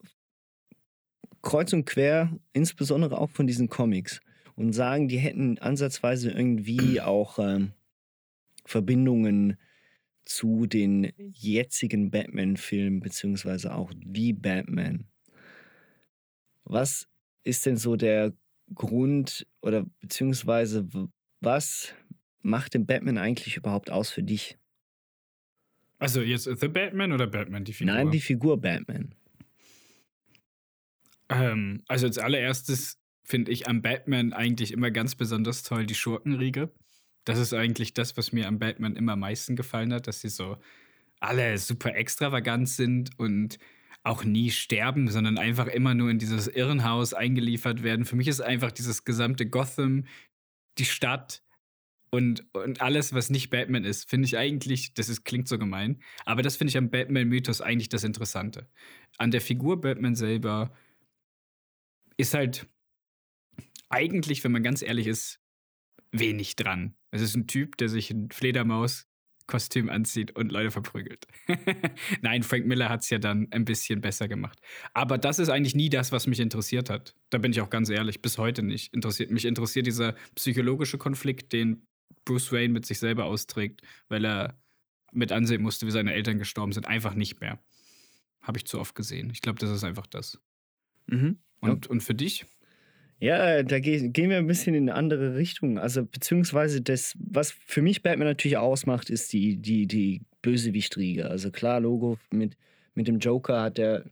[1.42, 4.22] kreuz und quer, insbesondere auch von diesen Comics
[4.56, 7.72] und sagen, die hätten ansatzweise irgendwie auch ähm,
[8.66, 9.58] Verbindungen
[10.26, 15.06] zu den jetzigen Batman-Filmen, beziehungsweise auch wie Batman.
[16.66, 17.08] Was
[17.44, 18.34] ist denn so der
[18.76, 20.88] Grund oder beziehungsweise
[21.42, 21.94] was
[22.42, 24.58] macht den Batman eigentlich überhaupt aus für dich?
[25.98, 27.94] Also jetzt The Batman oder Batman, die Figur?
[27.94, 29.16] Nein, die Figur Batman.
[31.30, 36.72] Ähm, also als allererstes finde ich am Batman eigentlich immer ganz besonders toll die Schurkenriege.
[37.26, 40.30] Das ist eigentlich das, was mir am Batman immer am meisten gefallen hat, dass sie
[40.30, 40.58] so
[41.20, 43.60] alle super extravagant sind und
[44.04, 48.06] auch nie sterben, sondern einfach immer nur in dieses Irrenhaus eingeliefert werden.
[48.06, 50.06] Für mich ist einfach dieses gesamte Gotham,
[50.78, 51.44] die Stadt
[52.10, 56.02] und, und alles, was nicht Batman ist, finde ich eigentlich, das ist, klingt so gemein,
[56.26, 58.68] aber das finde ich am Batman-Mythos eigentlich das Interessante.
[59.18, 60.74] An der Figur Batman selber
[62.20, 62.68] ist halt
[63.88, 65.40] eigentlich, wenn man ganz ehrlich ist,
[66.12, 66.96] wenig dran.
[67.12, 71.28] Es ist ein Typ, der sich ein Fledermaus-Kostüm anzieht und Leute verprügelt.
[72.22, 74.60] Nein, Frank Miller hat es ja dann ein bisschen besser gemacht.
[74.94, 77.16] Aber das ist eigentlich nie das, was mich interessiert hat.
[77.30, 78.94] Da bin ich auch ganz ehrlich, bis heute nicht.
[78.94, 81.88] Interessiert, mich interessiert dieser psychologische Konflikt, den
[82.26, 84.60] Bruce Wayne mit sich selber austrägt, weil er
[85.14, 87.64] mit ansehen musste, wie seine Eltern gestorben sind, einfach nicht mehr.
[88.42, 89.30] Habe ich zu oft gesehen.
[89.32, 90.38] Ich glaube, das ist einfach das.
[91.08, 91.40] Mhm.
[91.62, 92.46] Und, und für dich?
[93.20, 95.78] Ja, da gehen wir ein bisschen in eine andere Richtung.
[95.78, 101.30] Also, beziehungsweise das, was für mich Batman natürlich ausmacht, ist die, die, die Bösewichtriege.
[101.30, 102.56] Also klar, Logo mit,
[102.94, 104.06] mit dem Joker hat er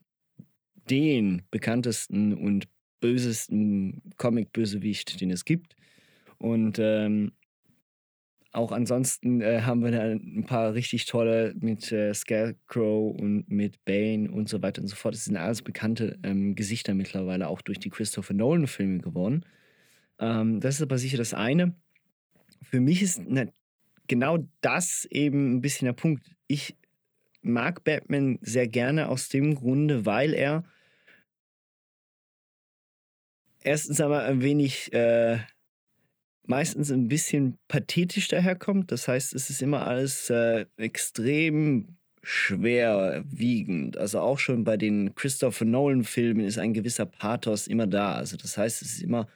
[0.89, 2.67] den bekanntesten und
[2.99, 5.75] bösesten Comic-Bösewicht, den es gibt.
[6.37, 7.31] Und ähm,
[8.57, 13.85] auch ansonsten äh, haben wir da ein paar richtig tolle mit äh, Scarecrow und mit
[13.85, 15.13] Bane und so weiter und so fort.
[15.13, 19.45] Das sind alles bekannte ähm, Gesichter mittlerweile, auch durch die Christopher Nolan-Filme geworden.
[20.19, 21.75] Ähm, das ist aber sicher das eine.
[22.63, 23.53] Für mich ist ne,
[24.07, 26.25] genau das eben ein bisschen der Punkt.
[26.47, 26.75] Ich
[27.43, 30.63] mag Batman sehr gerne aus dem Grunde, weil er
[33.61, 35.37] erstens einmal ein wenig äh,
[36.47, 38.91] meistens ein bisschen pathetisch daherkommt.
[38.91, 43.97] Das heißt, es ist immer alles äh, extrem schwerwiegend.
[43.97, 48.15] Also auch schon bei den Christopher Nolan-Filmen ist ein gewisser Pathos immer da.
[48.15, 49.27] Also das heißt, es ist immer,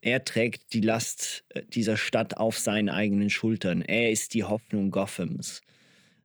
[0.00, 3.82] er trägt die Last äh, dieser Stadt auf seinen eigenen Schultern.
[3.82, 5.62] Er ist die Hoffnung Gothams.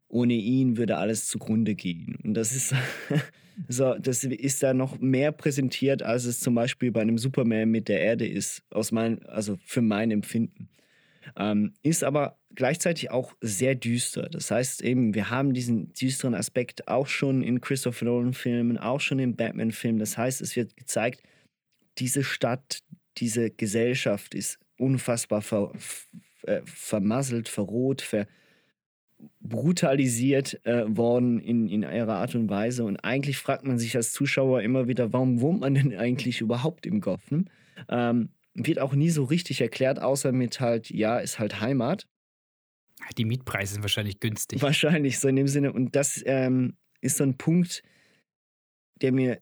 [0.09, 2.17] Ohne ihn würde alles zugrunde gehen.
[2.23, 2.73] Und das ist
[3.67, 7.87] So, das ist da noch mehr präsentiert, als es zum Beispiel bei einem Superman mit
[7.87, 10.69] der Erde ist, aus mein, also für mein Empfinden.
[11.35, 14.29] Ähm, ist aber gleichzeitig auch sehr düster.
[14.29, 19.19] Das heißt eben, wir haben diesen düsteren Aspekt auch schon in Christopher Nolan-Filmen, auch schon
[19.19, 19.99] in Batman-Filmen.
[19.99, 21.23] Das heißt, es wird gezeigt,
[21.97, 22.83] diese Stadt,
[23.17, 28.27] diese Gesellschaft ist unfassbar ver, ver, vermasselt, verroht, ver,
[29.39, 32.83] brutalisiert äh, worden in, in ihrer Art und Weise.
[32.83, 36.85] Und eigentlich fragt man sich als Zuschauer immer wieder, warum wohnt man denn eigentlich überhaupt
[36.85, 37.45] im Gotham?
[37.89, 42.07] Ähm, wird auch nie so richtig erklärt, außer mit halt, ja, ist halt Heimat.
[43.17, 44.61] Die Mietpreise sind wahrscheinlich günstig.
[44.61, 45.71] Wahrscheinlich so in dem Sinne.
[45.71, 47.83] Und das ähm, ist so ein Punkt,
[49.01, 49.39] der mir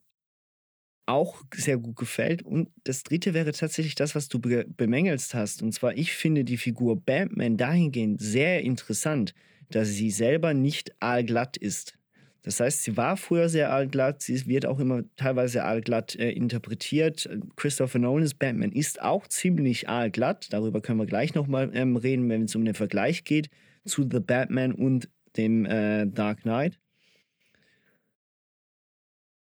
[1.05, 2.41] auch sehr gut gefällt.
[2.41, 5.61] Und das dritte wäre tatsächlich das, was du be bemängelst hast.
[5.61, 9.33] Und zwar, ich finde die Figur Batman dahingehend sehr interessant,
[9.69, 11.97] dass sie selber nicht aalglatt ist.
[12.43, 17.27] Das heißt, sie war früher sehr aalglatt, sie wird auch immer teilweise aalglatt äh, interpretiert.
[17.55, 20.53] Christopher Nolans Batman ist auch ziemlich aalglatt.
[20.53, 23.49] Darüber können wir gleich nochmal ähm, reden, wenn es um den Vergleich geht
[23.83, 26.79] zu The Batman und dem äh, Dark Knight.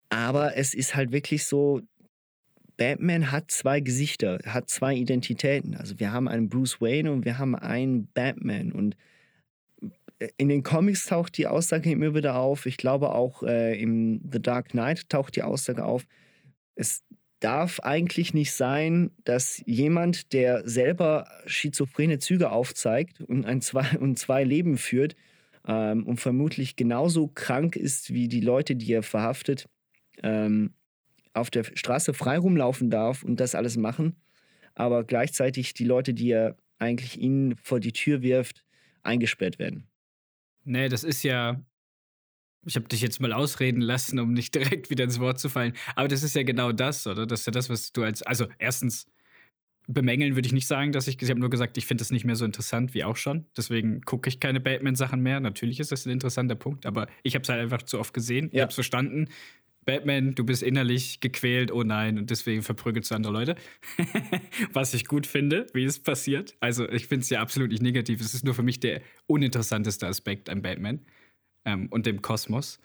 [0.09, 1.81] Aber es ist halt wirklich so,
[2.77, 5.75] Batman hat zwei Gesichter, hat zwei Identitäten.
[5.75, 8.71] Also wir haben einen Bruce Wayne und wir haben einen Batman.
[8.71, 8.95] Und
[10.37, 12.65] in den Comics taucht die Aussage immer wieder auf.
[12.65, 16.05] Ich glaube auch äh, im The Dark Knight taucht die Aussage auf.
[16.75, 17.03] Es
[17.39, 24.17] darf eigentlich nicht sein, dass jemand, der selber schizophrene Züge aufzeigt und, ein zwei, und
[24.17, 25.15] zwei Leben führt
[25.67, 29.67] ähm, und vermutlich genauso krank ist wie die Leute, die er verhaftet,
[30.21, 30.73] ähm,
[31.33, 34.15] auf der Straße frei rumlaufen darf und das alles machen,
[34.75, 38.63] aber gleichzeitig die Leute, die er eigentlich ihnen vor die Tür wirft,
[39.01, 39.87] eingesperrt werden.
[40.63, 41.61] Nee, das ist ja.
[42.65, 45.73] Ich habe dich jetzt mal ausreden lassen, um nicht direkt wieder ins Wort zu fallen.
[45.95, 47.25] Aber das ist ja genau das, oder?
[47.25, 48.23] Das ist ja das, was du als.
[48.23, 49.05] Also, erstens,
[49.87, 51.21] bemängeln würde ich nicht sagen, dass ich.
[51.21, 53.45] Ich habe nur gesagt, ich finde es nicht mehr so interessant wie auch schon.
[53.57, 55.39] Deswegen gucke ich keine Batman-Sachen mehr.
[55.39, 58.45] Natürlich ist das ein interessanter Punkt, aber ich habe es halt einfach zu oft gesehen.
[58.45, 58.51] Ja.
[58.51, 59.27] Ich habe es verstanden.
[59.85, 63.55] Batman, du bist innerlich gequält, oh nein, und deswegen verprügelst du andere Leute.
[64.73, 66.55] Was ich gut finde, wie es passiert.
[66.59, 68.21] Also, ich finde es ja absolut nicht negativ.
[68.21, 70.99] Es ist nur für mich der uninteressanteste Aspekt an Batman
[71.65, 72.79] ähm, und dem Kosmos.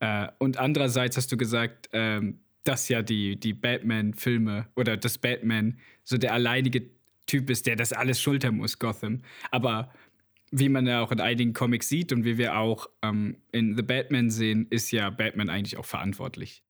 [0.00, 5.78] Äh, und andererseits hast du gesagt, ähm, dass ja die, die Batman-Filme oder das Batman
[6.04, 6.90] so der alleinige
[7.26, 9.20] Typ ist, der das alles schultern muss, Gotham.
[9.50, 9.92] Aber
[10.58, 13.82] wie man ja auch in einigen Comics sieht und wie wir auch ähm, in The
[13.82, 16.62] Batman sehen, ist ja Batman eigentlich auch verantwortlich.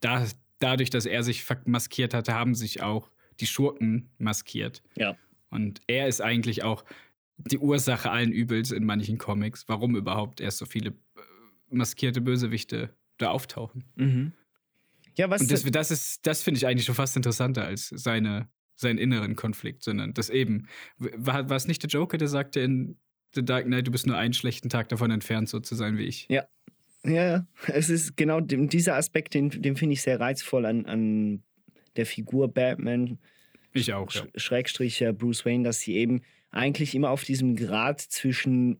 [0.00, 0.26] Da,
[0.58, 4.82] dadurch, dass er sich maskiert hatte, haben sich auch die Schurken maskiert.
[4.96, 5.16] Ja.
[5.48, 6.84] Und er ist eigentlich auch
[7.38, 11.20] die Ursache allen Übels in manchen Comics, warum überhaupt erst so viele äh,
[11.70, 13.84] maskierte Bösewichte da auftauchen.
[13.94, 14.32] Mhm.
[15.16, 18.50] Ja, was Und das, das ist, das finde ich eigentlich schon fast interessanter als seine,
[18.74, 20.68] seinen inneren Konflikt, sondern das eben,
[20.98, 22.98] war, war es nicht der Joker, der sagte in
[23.34, 26.04] The Dark Knight, du bist nur einen schlechten Tag davon entfernt, so zu sein wie
[26.04, 26.26] ich.
[26.28, 26.46] Ja.
[27.04, 31.42] Ja, es ist genau dieser Aspekt, den, den finde ich sehr reizvoll an, an
[31.96, 33.18] der Figur Batman.
[33.72, 34.12] Ich auch.
[34.12, 34.22] Ja.
[34.36, 38.78] Schrägstrich äh, Bruce Wayne, dass sie eben eigentlich immer auf diesem Grad zwischen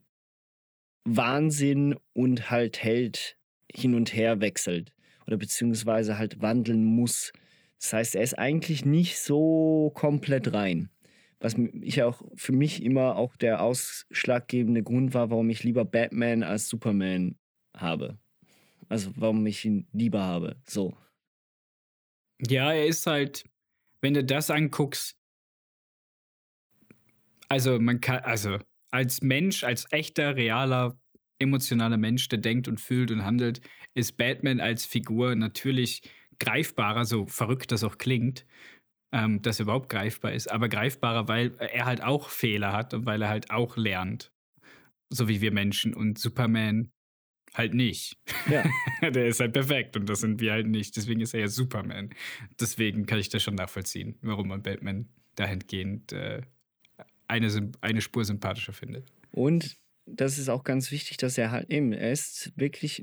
[1.04, 3.36] Wahnsinn und halt Held
[3.72, 4.92] hin und her wechselt.
[5.26, 7.32] Oder beziehungsweise halt wandeln muss.
[7.80, 10.90] Das heißt, er ist eigentlich nicht so komplett rein
[11.42, 16.42] was ich auch für mich immer auch der ausschlaggebende Grund war, warum ich lieber Batman
[16.42, 17.36] als Superman
[17.76, 18.18] habe.
[18.88, 20.56] Also warum ich ihn lieber habe.
[20.68, 20.96] So.
[22.40, 23.44] Ja, er ist halt,
[24.00, 25.16] wenn du das anguckst,
[27.48, 28.58] also man kann, also
[28.90, 30.96] als Mensch, als echter, realer,
[31.40, 33.60] emotionaler Mensch, der denkt und fühlt und handelt,
[33.94, 36.02] ist Batman als Figur natürlich
[36.38, 38.44] greifbarer, so verrückt das auch klingt,
[39.12, 43.22] ähm, das überhaupt greifbar ist, aber greifbarer, weil er halt auch Fehler hat und weil
[43.22, 44.32] er halt auch lernt.
[45.10, 46.90] So wie wir Menschen und Superman
[47.54, 48.16] halt nicht.
[48.48, 48.64] Ja.
[49.10, 50.96] Der ist halt perfekt und das sind wir halt nicht.
[50.96, 52.10] Deswegen ist er ja Superman.
[52.58, 56.40] Deswegen kann ich das schon nachvollziehen, warum man Batman dahingehend äh,
[57.28, 59.12] eine, eine Spur sympathischer findet.
[59.30, 63.02] Und das ist auch ganz wichtig, dass er halt eben, er ist wirklich,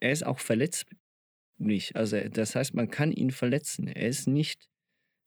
[0.00, 1.94] er ist auch verletzlich.
[1.94, 3.88] Also das heißt, man kann ihn verletzen.
[3.88, 4.68] Er ist nicht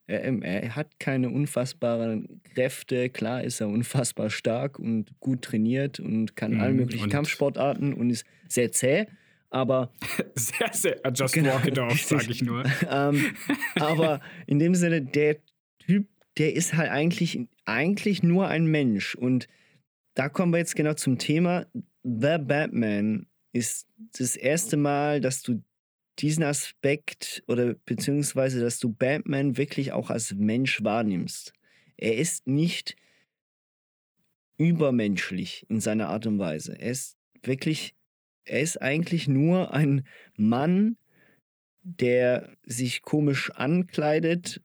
[0.07, 3.09] er, ähm, er hat keine unfassbaren Kräfte.
[3.09, 6.61] Klar ist er unfassbar stark und gut trainiert und kann mhm.
[6.61, 9.07] alle möglichen Kampfsportarten und ist sehr zäh.
[9.49, 9.91] Aber.
[10.35, 11.01] Sehr, sehr.
[11.13, 12.63] Just genau, walk it off, sag ich nur.
[12.89, 13.35] ähm,
[13.75, 15.37] aber in dem Sinne, der
[15.77, 19.13] Typ, der ist halt eigentlich, eigentlich nur ein Mensch.
[19.13, 19.49] Und
[20.13, 21.65] da kommen wir jetzt genau zum Thema.
[22.03, 23.87] The Batman ist
[24.17, 25.61] das erste Mal, dass du
[26.21, 31.53] diesen Aspekt oder beziehungsweise, dass du Batman wirklich auch als Mensch wahrnimmst.
[31.97, 32.95] Er ist nicht
[34.57, 36.79] übermenschlich in seiner Art und Weise.
[36.79, 37.95] Er ist wirklich,
[38.45, 40.05] er ist eigentlich nur ein
[40.37, 40.97] Mann,
[41.83, 44.61] der sich komisch ankleidet,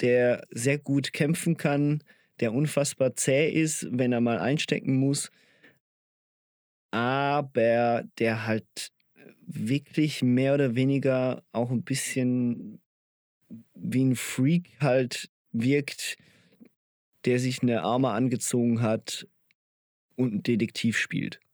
[0.00, 2.02] der sehr gut kämpfen kann,
[2.40, 5.30] der unfassbar zäh ist, wenn er mal einstecken muss,
[6.90, 8.93] aber der halt
[9.54, 12.80] wirklich mehr oder weniger auch ein bisschen
[13.74, 16.16] wie ein Freak halt wirkt,
[17.24, 19.26] der sich eine Arme angezogen hat
[20.16, 21.40] und einen Detektiv spielt.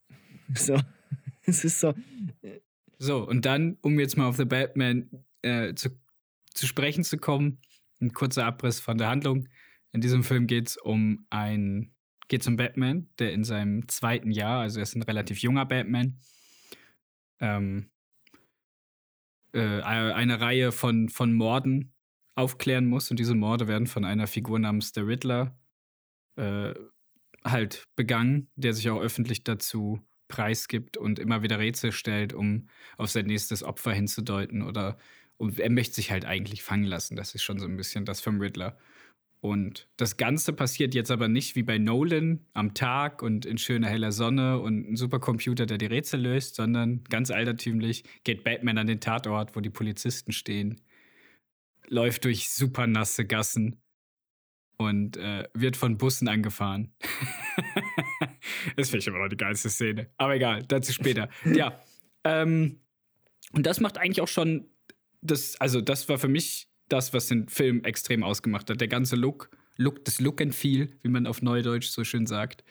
[0.53, 0.77] So,
[1.43, 1.93] es ist so.
[2.97, 5.09] So, und dann, um jetzt mal auf The Batman
[5.43, 5.91] äh, zu,
[6.53, 7.59] zu sprechen zu kommen,
[8.01, 9.47] ein kurzer Abriss von der Handlung.
[9.93, 11.93] In diesem Film geht es um ein,
[12.27, 16.19] geht um Batman, der in seinem zweiten Jahr, also er ist ein relativ junger Batman,
[17.39, 17.90] ähm,
[19.53, 21.93] äh, eine Reihe von, von Morden
[22.35, 23.11] aufklären muss.
[23.11, 25.57] Und diese Morde werden von einer Figur namens der Riddler
[26.35, 26.73] äh,
[27.43, 33.09] halt begangen, der sich auch öffentlich dazu preisgibt und immer wieder Rätsel stellt, um auf
[33.11, 34.97] sein nächstes Opfer hinzudeuten oder
[35.37, 37.15] und er möchte sich halt eigentlich fangen lassen.
[37.15, 38.77] Das ist schon so ein bisschen das vom Riddler.
[39.41, 43.89] Und das Ganze passiert jetzt aber nicht wie bei Nolan am Tag und in schöner
[43.89, 48.85] heller Sonne und ein Supercomputer, der die Rätsel löst, sondern ganz altertümlich geht Batman an
[48.85, 50.79] den Tatort, wo die Polizisten stehen,
[51.87, 53.81] läuft durch super nasse Gassen
[54.77, 56.93] und äh, wird von Bussen angefahren.
[58.75, 60.11] das finde ich immer noch die geilste Szene.
[60.17, 61.29] Aber egal, dazu später.
[61.51, 61.81] ja.
[62.23, 62.79] Ähm,
[63.53, 64.69] und das macht eigentlich auch schon
[65.21, 68.81] das, also das war für mich das, was den Film extrem ausgemacht hat.
[68.81, 72.63] Der ganze Look, Look, das Look and Feel, wie man auf Neudeutsch so schön sagt.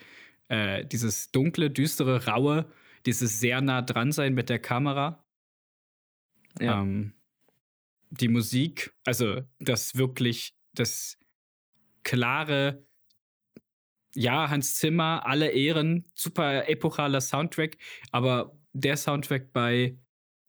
[0.49, 2.71] Äh, dieses dunkle, düstere, raue,
[3.07, 5.25] dieses sehr nah dran sein mit der Kamera.
[6.61, 6.83] Ja.
[6.83, 7.15] Ähm,
[8.11, 11.19] die Musik, also das wirklich, das
[12.03, 12.85] klare,
[14.15, 17.79] ja, Hans Zimmer, alle Ehren, super epochaler Soundtrack,
[18.11, 19.97] aber der Soundtrack bei,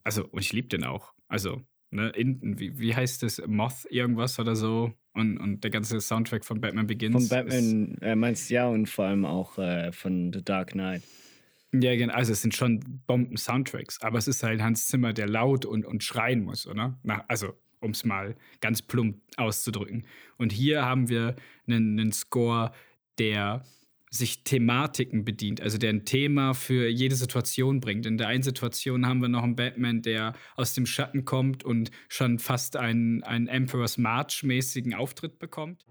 [0.03, 1.13] also, und ich liebe den auch.
[1.27, 4.93] Also, ne, in, wie, wie heißt das, Moth irgendwas oder so?
[5.13, 7.13] Und, und der ganze Soundtrack von Batman Begins.
[7.13, 11.03] Von Batman, äh, meinst ja, und vor allem auch äh, von The Dark Knight.
[11.73, 12.13] Ja, genau.
[12.13, 16.03] Also es sind schon Bomben-Soundtracks, aber es ist halt Hans Zimmer, der laut und, und
[16.03, 16.99] schreien muss, oder?
[17.03, 20.05] Na, also, um es mal ganz plump auszudrücken.
[20.37, 21.35] Und hier haben wir
[21.67, 22.71] einen, einen Score,
[23.17, 23.63] der
[24.11, 28.05] sich Thematiken bedient, also der ein Thema für jede Situation bringt.
[28.05, 31.91] In der einen Situation haben wir noch einen Batman, der aus dem Schatten kommt und
[32.09, 35.85] schon fast einen, einen Emperor's March-mäßigen Auftritt bekommt.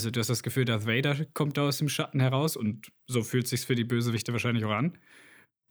[0.00, 3.22] Also du hast das Gefühl, Darth Vader kommt da aus dem Schatten heraus und so
[3.22, 4.96] fühlt sich für die Bösewichte wahrscheinlich auch an.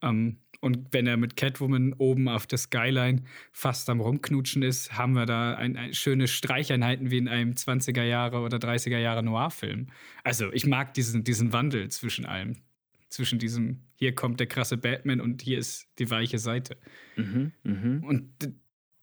[0.04, 5.14] Ähm, und wenn er mit Catwoman oben auf der Skyline fast am Rumknutschen ist, haben
[5.14, 9.88] wir da ein, ein schöne Streicheinheiten wie in einem 20er Jahre oder 30er Jahre Noir-Film.
[10.24, 12.58] Also ich mag diesen, diesen Wandel zwischen allem.
[13.10, 16.78] Zwischen diesem, hier kommt der krasse Batman und hier ist die weiche Seite.
[17.16, 18.08] Mhm, mh.
[18.08, 18.54] Und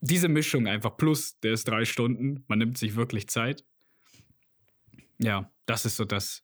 [0.01, 3.65] diese Mischung einfach, plus der ist drei Stunden, man nimmt sich wirklich Zeit
[5.19, 6.43] ja, das ist so das,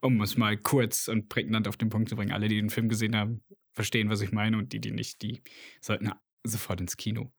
[0.00, 2.32] um es mal kurz und prägnant auf den Punkt zu bringen.
[2.32, 5.42] Alle, die den Film gesehen haben, verstehen, was ich meine und die, die nicht, die
[5.80, 6.10] sollten
[6.44, 7.32] sofort ins Kino.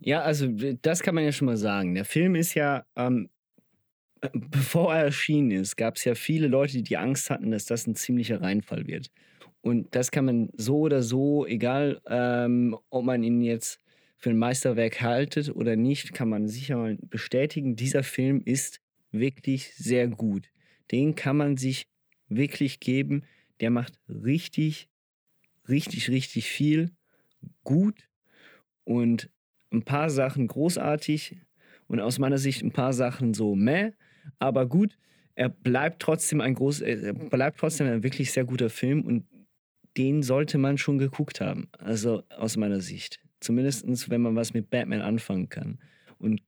[0.00, 1.94] Ja, also das kann man ja schon mal sagen.
[1.94, 3.28] Der Film ist ja, ähm,
[4.32, 7.94] bevor er erschienen ist, gab es ja viele Leute, die Angst hatten, dass das ein
[7.94, 9.10] ziemlicher Reinfall wird.
[9.60, 13.80] Und das kann man so oder so, egal ähm, ob man ihn jetzt
[14.18, 18.80] für ein Meisterwerk haltet oder nicht, kann man sicher mal bestätigen, dieser Film ist
[19.14, 20.50] wirklich sehr gut.
[20.90, 21.86] Den kann man sich
[22.28, 23.22] wirklich geben.
[23.60, 24.88] Der macht richtig,
[25.68, 26.90] richtig, richtig viel
[27.62, 28.08] gut
[28.84, 29.30] und
[29.70, 31.36] ein paar Sachen großartig
[31.86, 33.92] und aus meiner Sicht ein paar Sachen so meh,
[34.38, 34.96] aber gut.
[35.36, 39.24] Er bleibt trotzdem ein groß, er bleibt trotzdem ein wirklich sehr guter Film und
[39.96, 41.68] den sollte man schon geguckt haben.
[41.78, 43.20] Also aus meiner Sicht.
[43.40, 45.80] Zumindest wenn man was mit Batman anfangen kann.
[46.18, 46.40] Und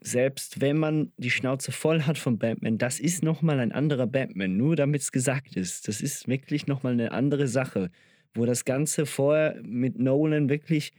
[0.00, 4.56] selbst wenn man die Schnauze voll hat von Batman, das ist nochmal ein anderer Batman,
[4.56, 5.88] nur damit es gesagt ist.
[5.88, 7.90] Das ist wirklich nochmal eine andere Sache,
[8.34, 10.92] wo das Ganze vorher mit Nolan wirklich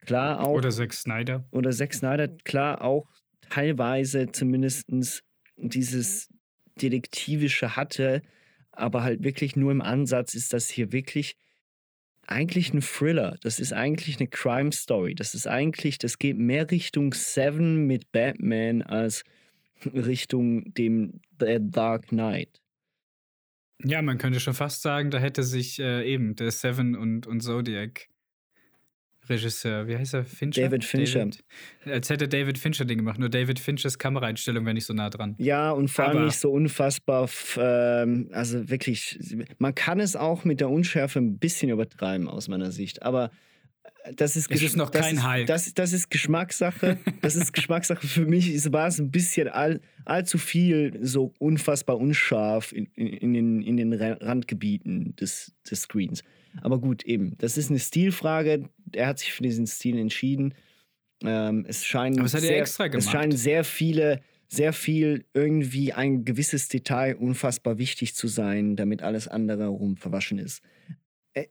[0.00, 0.54] klar auch.
[0.54, 1.44] Oder Zack Snyder.
[1.50, 3.08] Oder Zack Snyder, klar auch
[3.48, 4.86] teilweise zumindest
[5.56, 6.28] dieses
[6.80, 8.22] Detektivische hatte,
[8.70, 11.36] aber halt wirklich nur im Ansatz ist das hier wirklich
[12.26, 13.36] eigentlich ein Thriller.
[13.42, 15.14] Das ist eigentlich eine Crime Story.
[15.14, 19.24] Das ist eigentlich, das geht mehr Richtung Seven mit Batman als
[19.84, 22.60] Richtung dem The Dark Knight.
[23.84, 27.40] Ja, man könnte schon fast sagen, da hätte sich äh, eben der Seven und, und
[27.40, 28.08] Zodiac
[29.32, 30.24] Regisseur, wie heißt er?
[30.24, 30.62] Fincher?
[30.62, 31.20] David Fincher.
[31.20, 31.44] David,
[31.86, 35.34] als hätte David Fincher den gemacht, nur David Finchers Kameraeinstellung wäre nicht so nah dran.
[35.38, 39.18] Ja, und vor allem nicht so unfassbar, ähm, also wirklich,
[39.58, 43.30] man kann es auch mit der Unschärfe ein bisschen übertreiben aus meiner Sicht, aber
[44.16, 45.46] das ist, Es ist noch das kein ist, Hulk.
[45.46, 46.98] Das, das ist Geschmackssache.
[47.20, 48.04] Das ist Geschmackssache.
[48.04, 53.32] Für mich war es ein bisschen all, allzu viel so unfassbar unscharf in, in, in,
[53.32, 56.24] den, in den Ra- Randgebieten des, des Screens.
[56.60, 57.36] Aber gut, eben.
[57.38, 58.68] Das ist eine Stilfrage.
[58.92, 60.54] Er hat sich für diesen Stil entschieden.
[61.24, 63.10] Ähm, es scheinen Aber das hat er sehr, extra Es gemacht.
[63.10, 69.28] scheinen sehr viele, sehr viel irgendwie ein gewisses Detail unfassbar wichtig zu sein, damit alles
[69.28, 70.62] andere rum verwaschen ist.
[71.34, 71.46] Äh,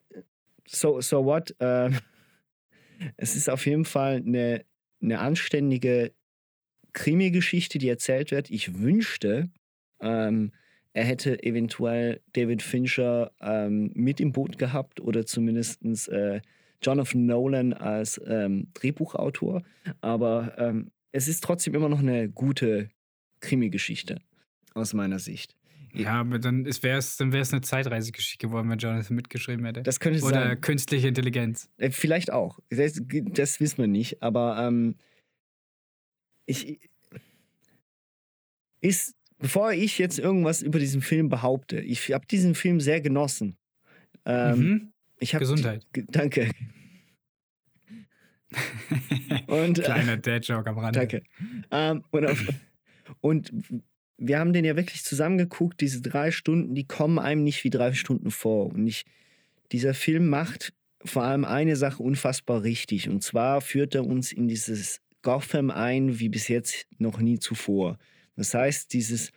[0.67, 1.55] So, so what?
[1.59, 1.89] Äh,
[3.17, 4.63] es ist auf jeden Fall eine,
[5.01, 6.13] eine anständige
[6.93, 8.49] Krimi-Geschichte, die erzählt wird.
[8.49, 9.49] Ich wünschte,
[10.01, 10.51] ähm,
[10.93, 16.41] er hätte eventuell David Fincher ähm, mit im Boot gehabt oder zumindest äh,
[16.81, 19.63] Jonathan Nolan als ähm, Drehbuchautor.
[20.01, 22.89] Aber ähm, es ist trotzdem immer noch eine gute
[23.39, 24.21] Krimi-Geschichte
[24.73, 25.55] aus meiner Sicht.
[25.93, 29.83] Ja, aber dann wäre es dann wär's eine Zeitreisegeschichte geworden, wenn Jonathan mitgeschrieben hätte.
[29.83, 30.61] Das könnte Oder sein.
[30.61, 31.69] künstliche Intelligenz.
[31.77, 32.59] Äh, Vielleicht auch.
[32.69, 34.23] Das, das wissen wir nicht.
[34.23, 34.95] Aber ähm,
[36.45, 36.79] ich
[38.79, 43.57] ist, bevor ich jetzt irgendwas über diesen Film behaupte, ich habe diesen Film sehr genossen.
[44.25, 44.93] Ähm, mhm.
[45.19, 45.85] ich Gesundheit.
[45.95, 46.51] Die, danke.
[49.47, 50.99] Und, äh, Kleiner Dad-Joke am Rande.
[50.99, 51.23] Danke.
[51.71, 52.45] Ähm, und, auf,
[53.21, 53.53] und
[54.17, 55.79] wir haben den ja wirklich zusammengeguckt.
[55.81, 58.67] Diese drei Stunden, die kommen einem nicht wie drei Stunden vor.
[58.67, 59.05] Und ich,
[59.71, 60.73] dieser Film macht
[61.03, 63.09] vor allem eine Sache unfassbar richtig.
[63.09, 67.97] Und zwar führt er uns in dieses Gotham ein, wie bis jetzt noch nie zuvor.
[68.35, 69.31] Das heißt, dieses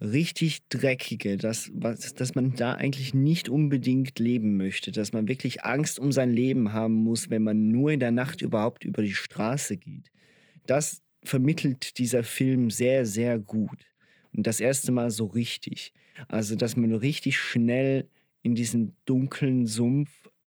[0.00, 5.64] richtig dreckige, das, was, dass man da eigentlich nicht unbedingt leben möchte, dass man wirklich
[5.64, 9.14] Angst um sein Leben haben muss, wenn man nur in der Nacht überhaupt über die
[9.14, 10.10] Straße geht.
[10.66, 13.86] Das vermittelt dieser Film sehr, sehr gut.
[14.32, 15.92] Und das erste Mal so richtig.
[16.28, 18.08] Also, dass man richtig schnell
[18.42, 20.10] in diesen dunklen Sumpf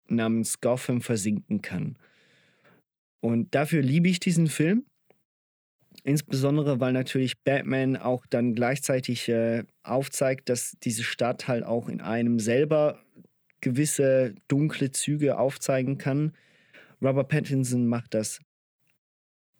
[0.08, 1.96] namens Gotham versinken kann.
[3.20, 4.84] Und dafür liebe ich diesen Film.
[6.02, 12.00] Insbesondere, weil natürlich Batman auch dann gleichzeitig äh, aufzeigt, dass diese Stadt halt auch in
[12.00, 13.00] einem selber
[13.60, 16.32] gewisse dunkle Züge aufzeigen kann.
[17.02, 18.40] Robert Pattinson macht das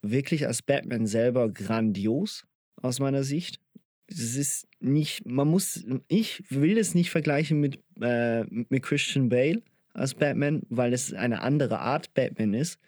[0.03, 3.61] wirklich als Batman selber grandios, aus meiner Sicht.
[4.07, 9.63] Es ist nicht, man muss, ich will es nicht vergleichen mit, äh, mit Christian Bale
[9.93, 12.79] als Batman, weil es eine andere Art Batman ist.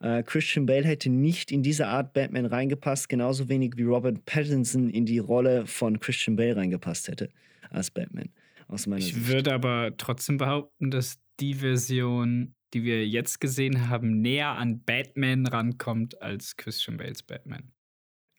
[0.00, 4.90] Äh, Christian Bale hätte nicht in diese Art Batman reingepasst, genauso wenig wie Robert Pattinson
[4.90, 7.30] in die Rolle von Christian Bale reingepasst hätte
[7.70, 8.30] als Batman.
[8.68, 9.28] Aus meiner Ich Sicht.
[9.28, 15.46] würde aber trotzdem behaupten, dass die Version, die wir jetzt gesehen haben, näher an Batman
[15.46, 17.72] rankommt als Christian Bales Batman.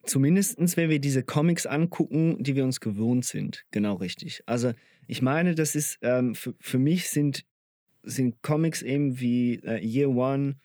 [0.04, 3.66] Zumindestens, wenn wir diese Comics angucken, die wir uns gewohnt sind.
[3.72, 4.44] Genau richtig.
[4.46, 4.74] Also
[5.08, 7.44] ich meine, das ist, ähm, für, für mich sind,
[8.04, 10.56] sind Comics eben wie äh, Year One,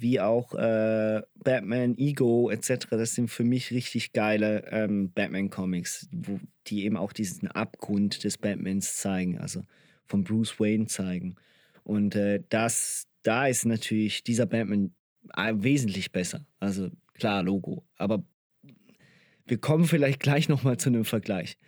[0.00, 2.86] wie auch äh, Batman, Ego etc.
[2.90, 6.08] Das sind für mich richtig geile ähm, Batman-Comics,
[6.68, 9.64] die eben auch diesen Abgrund des Batmans zeigen, also
[10.06, 11.34] von Bruce Wayne zeigen.
[11.82, 14.94] Und äh, das, da ist natürlich dieser Batman
[15.36, 16.46] äh, wesentlich besser.
[16.60, 17.84] Also klar, Logo.
[17.96, 18.22] Aber
[19.46, 21.58] wir kommen vielleicht gleich nochmal zu einem Vergleich.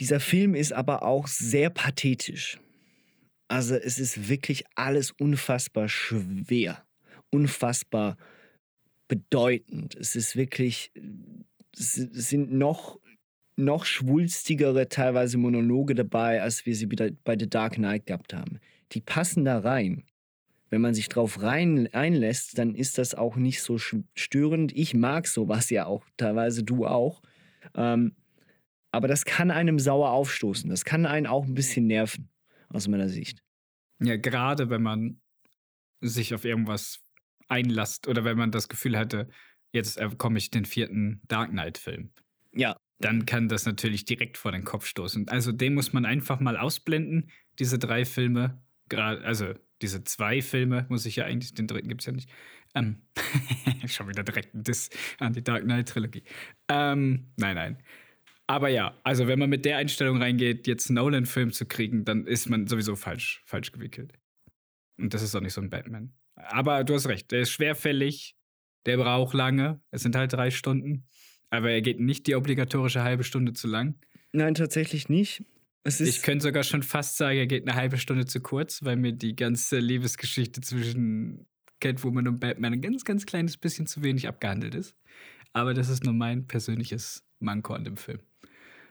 [0.00, 2.58] Dieser Film ist aber auch sehr pathetisch.
[3.48, 6.84] Also es ist wirklich alles unfassbar schwer,
[7.30, 8.16] unfassbar
[9.08, 9.94] bedeutend.
[9.94, 10.92] Es ist wirklich,
[11.72, 12.98] es sind noch,
[13.56, 18.58] noch schwulstigere teilweise Monologe dabei, als wir sie bei The Dark Knight gehabt haben.
[18.92, 20.04] Die passen da rein.
[20.68, 24.72] Wenn man sich drauf rein einlässt, dann ist das auch nicht so störend.
[24.76, 27.22] Ich mag sowas ja auch, teilweise du auch.
[27.76, 28.16] Ähm,
[28.90, 30.68] aber das kann einem sauer aufstoßen.
[30.68, 32.28] Das kann einen auch ein bisschen nerven,
[32.68, 33.42] aus meiner Sicht.
[34.00, 35.20] Ja, gerade wenn man
[36.00, 37.00] sich auf irgendwas
[37.48, 39.28] einlasst oder wenn man das Gefühl hatte,
[39.72, 42.10] jetzt komme ich den vierten Dark Knight-Film.
[42.52, 42.76] Ja.
[42.98, 45.28] Dann kann das natürlich direkt vor den Kopf stoßen.
[45.28, 48.62] Also den muss man einfach mal ausblenden, diese drei Filme.
[48.88, 52.30] Gerade, also diese zwei Filme muss ich ja eigentlich, den dritten gibt es ja nicht.
[52.74, 53.02] Ähm,
[53.86, 54.88] schon wieder direkt ein Diss
[55.18, 56.24] an die Dark Knight-Trilogie.
[56.68, 57.82] Ähm, nein, nein.
[58.46, 62.26] Aber ja, also wenn man mit der Einstellung reingeht, jetzt einen Nolan-Film zu kriegen, dann
[62.26, 64.12] ist man sowieso falsch, falsch gewickelt.
[64.98, 66.12] Und das ist auch nicht so ein Batman.
[66.36, 68.36] Aber du hast recht, der ist schwerfällig,
[68.86, 69.80] der braucht lange.
[69.90, 71.06] Es sind halt drei Stunden.
[71.50, 73.96] Aber er geht nicht die obligatorische halbe Stunde zu lang.
[74.32, 75.44] Nein, tatsächlich nicht.
[75.84, 79.12] Ich könnte sogar schon fast sagen, er geht eine halbe Stunde zu kurz, weil mir
[79.12, 81.46] die ganze Liebesgeschichte zwischen
[81.80, 84.96] Catwoman und Batman ein ganz, ganz kleines bisschen zu wenig abgehandelt ist.
[85.52, 88.20] Aber das ist nur mein persönliches Manko an dem Film.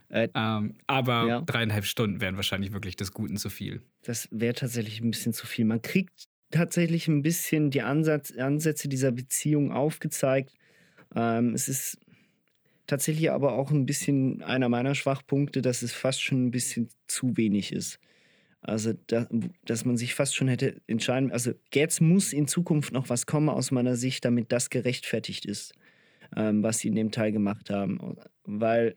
[0.10, 1.42] Äh, ähm, aber ja.
[1.42, 3.82] dreieinhalb Stunden wären wahrscheinlich wirklich des Guten zu viel.
[4.04, 5.66] Das wäre tatsächlich ein bisschen zu viel.
[5.66, 10.54] Man kriegt tatsächlich ein bisschen die Ansatz, Ansätze dieser Beziehung aufgezeigt.
[11.16, 11.98] Ähm, es ist
[12.88, 17.36] tatsächlich aber auch ein bisschen einer meiner Schwachpunkte, dass es fast schon ein bisschen zu
[17.38, 18.00] wenig ist.
[18.62, 19.28] Also, da,
[19.66, 23.50] dass man sich fast schon hätte entscheiden, also jetzt muss in Zukunft noch was kommen
[23.50, 25.74] aus meiner Sicht, damit das gerechtfertigt ist,
[26.36, 28.18] ähm, was sie in dem Teil gemacht haben.
[28.44, 28.96] Weil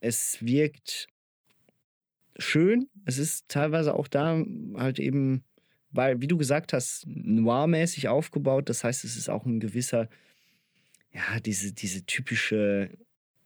[0.00, 1.08] es wirkt
[2.38, 4.42] schön, es ist teilweise auch da
[4.76, 5.44] halt eben,
[5.90, 10.08] weil, wie du gesagt hast, noirmäßig aufgebaut, das heißt, es ist auch ein gewisser,
[11.12, 12.90] ja, diese, diese typische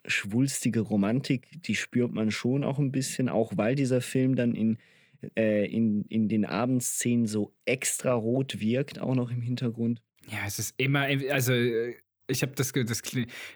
[0.05, 4.79] schwulstige Romantik, die spürt man schon auch ein bisschen, auch weil dieser Film dann in,
[5.37, 10.03] äh, in, in den Abendszenen so extra rot wirkt, auch noch im Hintergrund.
[10.29, 11.53] Ja, es ist immer, also
[12.33, 13.03] ich habe das, das,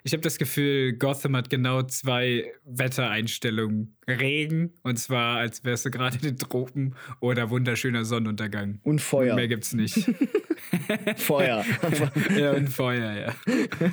[0.05, 3.97] ich hab das Gefühl, Gotham hat genau zwei Wettereinstellungen.
[4.09, 8.79] Regen, und zwar als wärst du gerade in den Tropen, oder wunderschöner Sonnenuntergang.
[8.85, 9.31] Und Feuer.
[9.31, 9.97] Und mehr gibt's nicht.
[11.17, 11.65] Feuer.
[12.39, 13.35] ja, und Feuer, ja.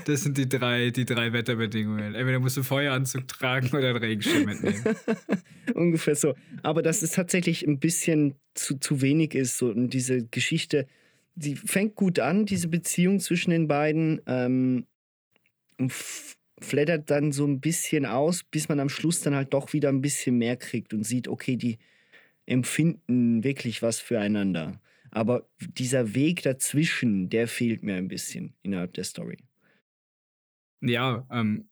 [0.06, 2.16] Das sind die drei, die drei Wetterbedingungen.
[2.16, 4.84] Entweder musst du einen Feueranzug tragen oder einen Regenschirm mitnehmen.
[5.74, 6.36] Ungefähr so.
[6.62, 10.88] Aber dass es tatsächlich ein bisschen zu, zu wenig ist, so und diese Geschichte
[11.36, 14.86] die fängt gut an, diese Beziehung zwischen den beiden, ähm,
[15.78, 15.92] und
[16.60, 20.02] flattert dann so ein bisschen aus, bis man am Schluss dann halt doch wieder ein
[20.02, 21.78] bisschen mehr kriegt und sieht, okay, die
[22.46, 24.80] empfinden wirklich was füreinander.
[25.12, 29.38] Aber dieser Weg dazwischen, der fehlt mir ein bisschen innerhalb der Story.
[30.82, 31.70] Ja, ähm,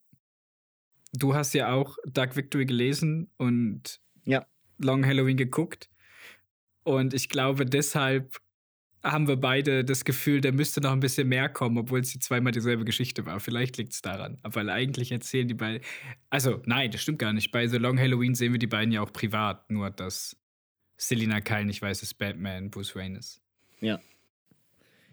[1.14, 4.45] du hast ja auch Dark Victory gelesen und ja.
[4.78, 5.89] Long Halloween geguckt.
[6.84, 8.38] Und ich glaube, deshalb
[9.04, 12.52] haben wir beide das Gefühl, da müsste noch ein bisschen mehr kommen, obwohl es zweimal
[12.52, 13.39] dieselbe Geschichte war.
[13.39, 14.38] Vielleicht liegt es daran.
[14.43, 15.82] Aber eigentlich erzählen die beiden.
[16.30, 17.52] Also, nein, das stimmt gar nicht.
[17.52, 20.38] Bei The Long Halloween sehen wir die beiden ja auch privat, nur dass
[20.97, 23.41] Selina Kyle nicht weiß, dass Batman Bruce Wayne ist.
[23.80, 23.99] Ja.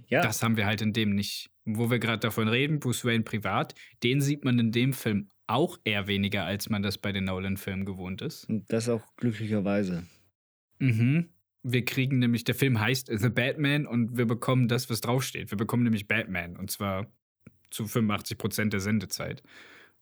[0.09, 0.23] Ja.
[0.23, 1.51] Das haben wir halt in dem nicht.
[1.65, 5.79] Wo wir gerade davon reden, Bruce Wayne privat, den sieht man in dem Film auch
[5.85, 8.49] eher weniger, als man das bei den Nolan-Filmen gewohnt ist.
[8.49, 10.05] Und das auch glücklicherweise.
[10.79, 11.31] Mhm.
[11.63, 15.51] Wir kriegen nämlich, der Film heißt The Batman und wir bekommen das, was draufsteht.
[15.51, 17.07] Wir bekommen nämlich Batman und zwar
[17.71, 19.43] zu 85 Prozent der Sendezeit.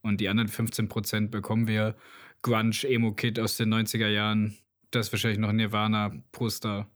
[0.03, 1.97] Und die anderen 15 Prozent bekommen wir
[2.43, 4.57] Grunge, Emo-Kid aus den 90er Jahren,
[4.91, 6.89] das wahrscheinlich noch Nirvana-Poster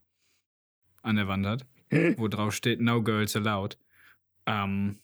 [1.03, 1.67] an der Wand hat,
[2.17, 3.79] wo drauf steht No Girls Allowed.
[4.47, 4.99] Ähm,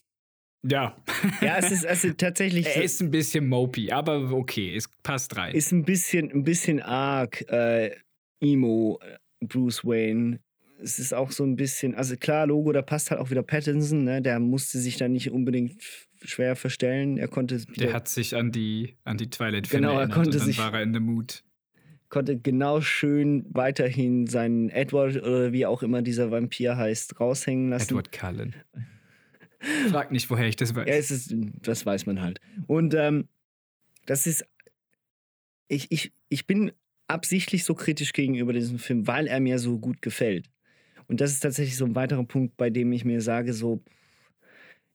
[0.62, 0.96] ja.
[1.40, 2.66] Ja, es ist also tatsächlich.
[2.76, 5.54] er ist ein bisschen mopey, aber okay, es passt rein.
[5.54, 7.96] Ist ein bisschen, ein bisschen arg äh,
[8.40, 9.00] Emo
[9.46, 10.40] Bruce Wayne.
[10.78, 14.04] Es ist auch so ein bisschen, also klar, Logo, da passt halt auch wieder Pattinson,
[14.04, 14.20] ne?
[14.20, 15.82] Der musste sich da nicht unbedingt
[16.22, 17.16] schwer verstellen.
[17.16, 17.64] Er konnte.
[17.76, 20.74] Der hat sich an die, an die twilight genau, er konnte und dann sich, war
[20.74, 21.42] er in the mood.
[22.08, 27.90] Konnte genau schön weiterhin seinen Edward oder wie auch immer dieser Vampir heißt, raushängen lassen.
[27.90, 28.54] Edward Cullen.
[29.90, 30.86] Frag nicht, woher ich das weiß.
[30.86, 32.40] Ja, es ist, das weiß man halt.
[32.66, 33.28] Und ähm,
[34.04, 34.44] das ist.
[35.68, 36.70] Ich, ich, ich bin
[37.08, 40.50] absichtlich so kritisch gegenüber diesem Film, weil er mir so gut gefällt.
[41.08, 43.82] Und das ist tatsächlich so ein weiterer Punkt, bei dem ich mir sage, so,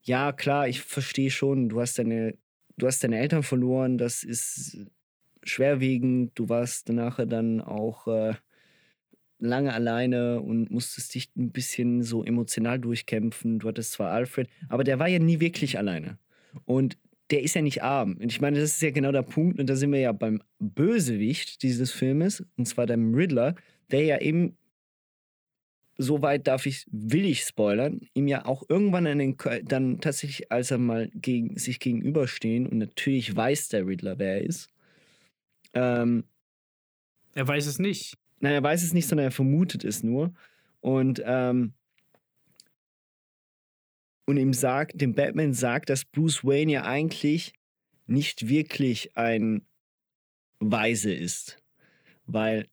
[0.03, 2.35] ja, klar, ich verstehe schon, du hast deine,
[2.77, 4.77] du hast deine Eltern verloren, das ist
[5.43, 8.33] schwerwiegend, du warst nachher dann auch äh,
[9.39, 13.59] lange alleine und musstest dich ein bisschen so emotional durchkämpfen.
[13.59, 16.17] Du hattest zwar Alfred, aber der war ja nie wirklich alleine.
[16.65, 16.97] Und
[17.31, 18.17] der ist ja nicht arm.
[18.17, 20.41] Und ich meine, das ist ja genau der Punkt, und da sind wir ja beim
[20.59, 23.55] Bösewicht dieses Filmes, und zwar dem Riddler,
[23.89, 24.57] der ja eben,
[25.97, 30.71] soweit darf ich, will ich spoilern, ihm ja auch irgendwann an den, dann tatsächlich, als
[30.71, 34.69] er mal gegen, sich gegenüberstehen, und natürlich weiß der Riddler, wer er ist.
[35.73, 36.25] Ähm,
[37.33, 38.17] er weiß es nicht.
[38.41, 40.33] Nein, er weiß es nicht, sondern er vermutet es nur.
[40.81, 41.73] Und ähm,
[44.31, 47.53] und ihm sagt, dem Batman sagt, dass Bruce Wayne ja eigentlich
[48.07, 49.65] nicht wirklich ein
[50.59, 51.61] Weise ist.
[52.25, 52.69] Weil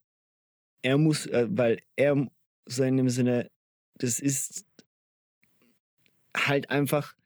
[0.83, 2.29] er muss, äh, weil er
[2.67, 3.51] so in dem Sinne,
[3.97, 4.65] das ist
[6.37, 7.17] halt einfach,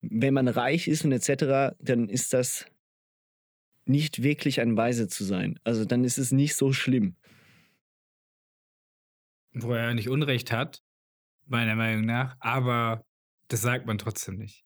[0.00, 2.66] wenn man reich ist und etc., dann ist das
[3.84, 5.60] nicht wirklich ein Weise zu sein.
[5.62, 7.14] Also dann ist es nicht so schlimm.
[9.52, 10.82] Wo er nicht Unrecht hat,
[11.46, 13.04] meiner Meinung nach, aber
[13.48, 14.64] das sagt man trotzdem nicht.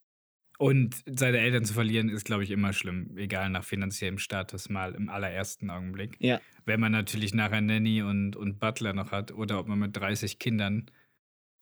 [0.59, 4.95] Und seine Eltern zu verlieren ist, glaube ich, immer schlimm, egal nach finanziellem Status, mal
[4.95, 6.17] im allerersten Augenblick.
[6.21, 6.41] Ja.
[6.65, 10.39] Wenn man natürlich nachher Nanny und, und Butler noch hat oder ob man mit 30
[10.39, 10.91] Kindern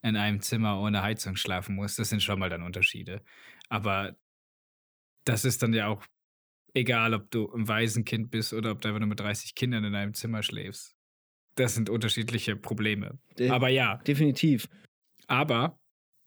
[0.03, 3.23] in einem Zimmer ohne Heizung schlafen muss, das sind schon mal dann Unterschiede.
[3.69, 4.17] Aber
[5.25, 6.05] das ist dann ja auch
[6.75, 9.95] Egal, ob du ein Waisenkind bist oder ob du einfach nur mit 30 Kindern in
[9.95, 10.95] einem Zimmer schläfst.
[11.57, 13.19] Das sind unterschiedliche Probleme.
[13.39, 13.97] De aber ja.
[14.07, 14.69] Definitiv.
[15.27, 15.80] Aber,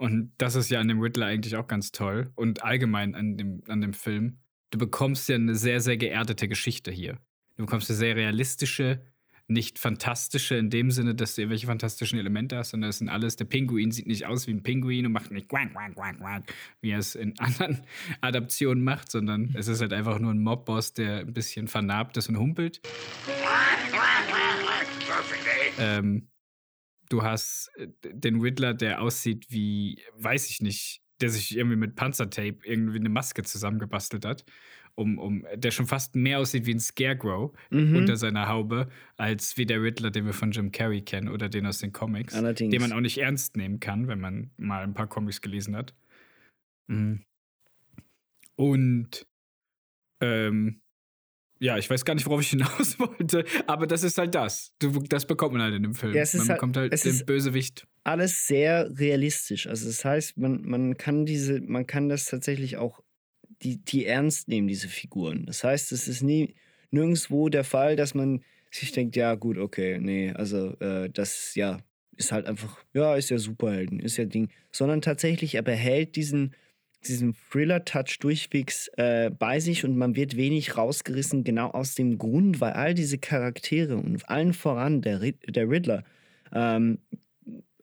[0.04, 3.64] und das ist ja an dem Riddler eigentlich auch ganz toll und allgemein an dem,
[3.70, 4.38] an dem Film,
[4.72, 7.22] du bekommst ja eine sehr, sehr geerdete Geschichte hier.
[7.56, 9.02] Du bekommst eine sehr realistische,
[9.48, 13.38] nicht fantastische in dem Sinne, dass du irgendwelche fantastischen Elemente hast, sondern es sind alles,
[13.38, 16.54] der Pinguin sieht nicht aus wie ein Pinguin und macht nicht quack, quack, quack, quack,
[16.82, 17.80] wie er es in anderen
[18.20, 22.28] Adaptionen macht, sondern es ist halt einfach nur ein Mobboss, der ein bisschen vernarbt ist
[22.28, 22.82] und humpelt.
[25.80, 26.28] ähm,
[27.14, 31.96] du hast äh, den Riddler, der aussieht wie, weiß ich nicht, der sich irgendwie mit
[31.96, 34.44] Panzertape irgendwie eine Maske zusammengebastelt hat
[34.96, 37.96] um, um, der schon fast mehr aussieht wie ein Scarecrow mhm.
[37.96, 41.66] unter seiner Haube, als wie der Riddler, den wir von Jim Carrey kennen oder den
[41.66, 42.36] aus den Comics.
[42.36, 42.72] Allerdings.
[42.72, 45.96] Den man auch nicht ernst nehmen kann, wenn man mal ein paar Comics gelesen hat.
[46.88, 47.24] Mhm.
[48.56, 49.26] Und
[50.20, 50.82] ähm,
[51.60, 54.74] ja, ich weiß gar nicht, worauf ich hinaus wollte, aber das ist halt das.
[54.80, 56.14] Du, das bekommt man halt in dem Film.
[56.14, 57.88] Ja, man halt, bekommt halt den Bösewicht.
[58.04, 59.68] Alles sehr realistisch.
[59.68, 63.02] Also das heißt, man, man kann diese, man kann das tatsächlich auch
[63.62, 65.46] die, die ernst nehmen, diese Figuren.
[65.46, 66.56] Das heißt, es ist nie
[66.92, 71.80] nirgendwo der Fall, dass man sich denkt, ja, gut, okay, nee, also äh, das, ja,
[72.18, 74.50] ist halt einfach, ja, ist ja Superhelden, ist ja Ding.
[74.72, 76.56] Sondern tatsächlich, er behält diesen,
[77.04, 82.62] diesen Thriller-Touch durchwegs äh, bei sich und man wird wenig rausgerissen, genau aus dem Grund,
[82.62, 86.04] weil all diese Charaktere und allen voran der, der Riddler,
[86.52, 87.00] ähm,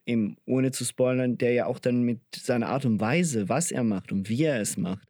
[0.07, 3.85] eben, ohne zu spoilern, der ja auch dann mit seiner Art und Weise, was er
[3.85, 5.07] macht und wie er es macht,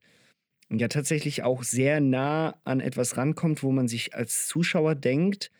[0.71, 5.51] ja tatsächlich auch sehr nah an etwas rankommt, wo man sich als Zuschauer denkt,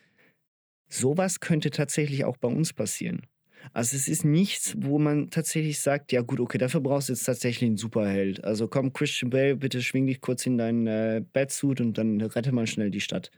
[0.87, 3.27] sowas könnte tatsächlich auch bei uns passieren.
[3.73, 7.23] Also es ist nichts, wo man tatsächlich sagt, ja gut, okay, dafür brauchst du jetzt
[7.23, 8.43] tatsächlich einen Superheld.
[8.43, 12.51] Also komm, Christian Bale, bitte schwing dich kurz in deinen äh, Batsuit und dann rette
[12.51, 13.31] mal schnell die Stadt.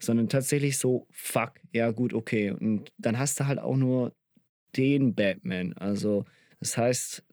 [0.00, 2.50] Sondern tatsächlich so, fuck, ja gut, okay.
[2.50, 4.12] Und dann hast du halt auch nur
[4.76, 5.72] den Batman.
[5.74, 6.24] Also
[6.60, 7.24] das heißt,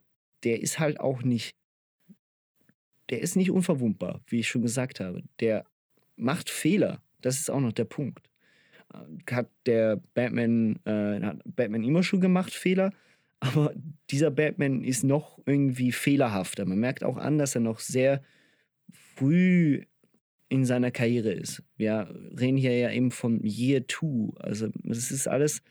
[0.44, 1.56] der ist halt auch nicht
[3.10, 5.22] der ist nicht unverwundbar, wie ich schon gesagt habe.
[5.40, 5.64] Der
[6.16, 7.02] macht Fehler.
[7.20, 8.28] Das ist auch noch der Punkt.
[9.30, 12.92] Hat der Batman, äh, hat Batman immer schon gemacht, Fehler,
[13.40, 13.74] aber
[14.10, 16.64] dieser Batman ist noch irgendwie fehlerhafter.
[16.64, 18.22] Man merkt auch an, dass er noch sehr
[19.16, 19.84] früh
[20.48, 21.62] in seiner Karriere ist.
[21.76, 22.08] Wir
[22.38, 24.34] reden hier ja eben vom Year Two.
[24.38, 25.62] Also es ist alles,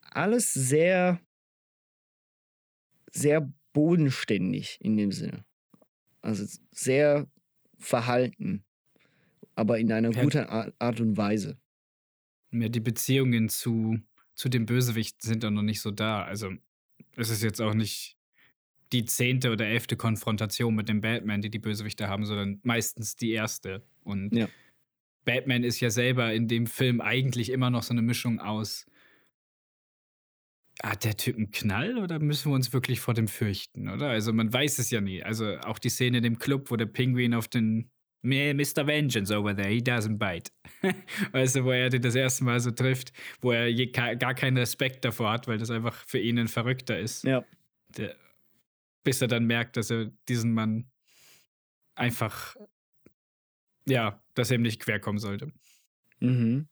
[0.00, 1.20] alles sehr,
[3.10, 5.44] sehr bodenständig in dem Sinne.
[6.20, 7.30] Also sehr
[7.78, 8.64] verhalten,
[9.58, 10.22] aber in einer ja.
[10.22, 11.58] guten Art und Weise.
[12.52, 13.98] Ja, die Beziehungen zu,
[14.34, 16.22] zu dem Bösewicht sind doch noch nicht so da.
[16.22, 16.52] Also
[17.16, 18.16] es ist jetzt auch nicht
[18.92, 23.32] die zehnte oder elfte Konfrontation mit dem Batman, die die Bösewichte haben, sondern meistens die
[23.32, 23.82] erste.
[24.04, 24.48] Und ja.
[25.24, 28.86] Batman ist ja selber in dem Film eigentlich immer noch so eine Mischung aus
[30.80, 34.10] hat der Typ einen Knall oder müssen wir uns wirklich vor dem fürchten, oder?
[34.10, 35.24] Also man weiß es ja nie.
[35.24, 37.90] Also auch die Szene in dem Club, wo der Pinguin auf den
[38.22, 38.86] Mr.
[38.86, 40.50] Vengeance over there, he doesn't bite.
[41.32, 44.56] weißt du, wo er den das erste Mal so trifft, wo er je, gar keinen
[44.56, 47.24] Respekt davor hat, weil das einfach für ihn ein Verrückter ist.
[47.24, 47.44] Ja.
[47.96, 48.16] Der,
[49.04, 50.90] bis er dann merkt, dass er diesen Mann
[51.94, 52.56] einfach,
[53.86, 55.52] ja, dass er ihm nicht querkommen sollte.
[56.20, 56.68] Mhm.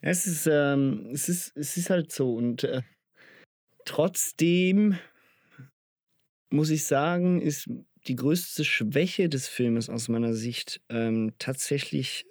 [0.00, 2.82] Es ist, ähm, es ist, es ist halt so und äh,
[3.84, 4.98] Trotzdem
[6.50, 7.68] muss ich sagen, ist
[8.06, 12.26] die größte Schwäche des Filmes aus meiner Sicht ähm, tatsächlich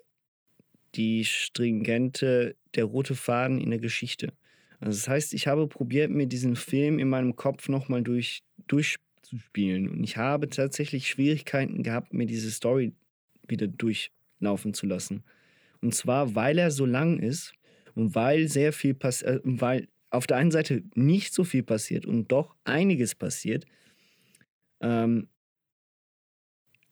[0.95, 4.33] die stringente, der rote Faden in der Geschichte.
[4.79, 9.87] Also das heißt, ich habe probiert, mir diesen Film in meinem Kopf nochmal durch, durchzuspielen.
[9.87, 12.93] Und ich habe tatsächlich Schwierigkeiten gehabt, mir diese Story
[13.47, 15.23] wieder durchlaufen zu lassen.
[15.81, 17.53] Und zwar, weil er so lang ist
[17.95, 22.05] und weil sehr viel passiert, äh, weil auf der einen Seite nicht so viel passiert
[22.05, 23.65] und doch einiges passiert,
[24.81, 25.27] ähm,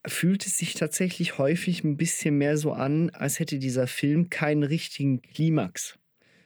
[0.09, 4.63] fühlt es sich tatsächlich häufig ein bisschen mehr so an, als hätte dieser Film keinen
[4.63, 5.97] richtigen Klimax,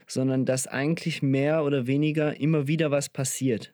[0.08, 3.74] sondern dass eigentlich mehr oder weniger immer wieder was passiert.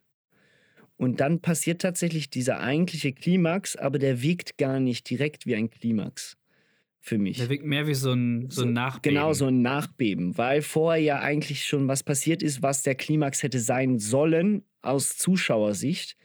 [0.98, 5.70] Und dann passiert tatsächlich dieser eigentliche Klimax, aber der wirkt gar nicht direkt wie ein
[5.70, 6.36] Klimax
[7.00, 7.38] für mich.
[7.38, 9.16] Der wirkt mehr wie so ein, so ein Nachbeben.
[9.16, 13.44] Genau, so ein Nachbeben, weil vorher ja eigentlich schon was passiert ist, was der Klimax
[13.44, 16.18] hätte sein sollen aus Zuschauersicht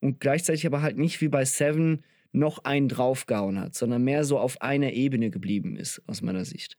[0.00, 2.02] und gleichzeitig aber halt nicht wie bei Seven
[2.34, 6.76] noch einen draufgehauen hat, sondern mehr so auf einer Ebene geblieben ist, aus meiner Sicht.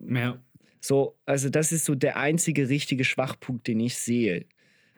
[0.00, 0.38] Ja.
[0.80, 4.46] So, also das ist so der einzige richtige Schwachpunkt, den ich sehe.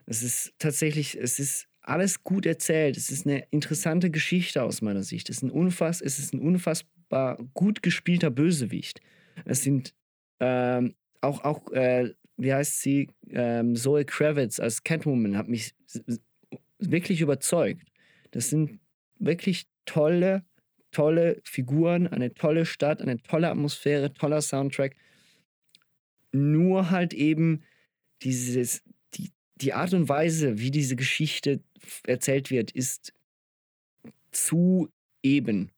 [0.05, 2.97] Es ist tatsächlich, es ist alles gut erzählt.
[2.97, 5.31] Es ist eine interessante Geschichte aus meiner Sicht.
[5.31, 9.01] Es ist ein, unfass, es ist ein unfassbar gut gespielter Bösewicht.
[9.45, 9.95] Es sind
[10.41, 15.73] ähm, auch, auch äh, wie heißt sie, ähm, Zoe Kravitz als Catwoman hat mich
[16.79, 17.89] wirklich überzeugt.
[18.33, 18.81] Das sind
[19.19, 20.45] wirklich tolle,
[20.91, 24.97] tolle Figuren, eine tolle Stadt, eine tolle Atmosphäre, toller Soundtrack.
[26.33, 27.65] Nur halt eben
[28.23, 28.83] dieses,
[29.15, 31.61] die, die Art und Weise, wie diese Geschichte
[32.07, 33.13] erzählt wird, ist
[34.31, 34.89] zu
[35.23, 35.71] eben.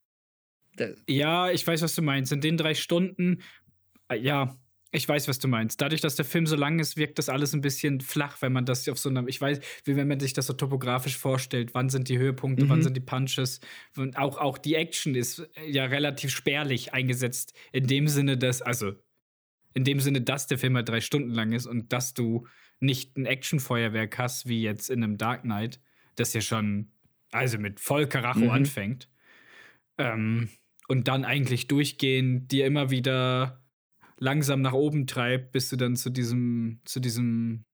[1.09, 2.32] ja, ich weiß, was du meinst.
[2.32, 3.43] In den drei Stunden,
[4.09, 4.57] äh, ja,
[4.93, 5.80] ich weiß, was du meinst.
[5.80, 8.64] Dadurch, dass der Film so lang ist, wirkt das alles ein bisschen flach, wenn man
[8.64, 11.74] das auf so einem, ich weiß, wie wenn man sich das so topografisch vorstellt.
[11.74, 12.68] Wann sind die Höhepunkte, mhm.
[12.70, 13.61] wann sind die Punches?
[13.97, 17.55] Und auch, auch die Action ist ja relativ spärlich eingesetzt.
[17.72, 18.95] In dem Sinne, dass, also,
[19.74, 22.49] in dem Sinne, dass der Film halt drei Stunden lang ist und dass du
[22.80, 25.80] nicht ein Actionfeuerwerk hast, wie jetzt in einem Dark Knight,
[26.16, 26.91] das ja schon,
[27.30, 28.51] also mit voll Karacho mhm.
[28.51, 29.09] anfängt.
[29.99, 30.49] Ähm,
[30.88, 33.60] und dann eigentlich durchgehend dir immer wieder
[34.21, 37.64] langsam nach oben treibt, bis du dann zu diesem, zu diesem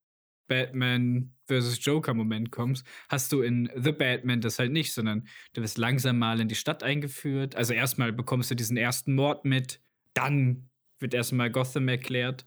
[0.49, 5.77] Batman versus Joker-Moment kommst, hast du in The Batman das halt nicht, sondern du wirst
[5.77, 7.57] langsam mal in die Stadt eingeführt.
[7.57, 9.81] Also erstmal bekommst du diesen ersten Mord mit,
[10.15, 12.47] dann wird erstmal Gotham erklärt.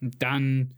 [0.00, 0.74] Und dann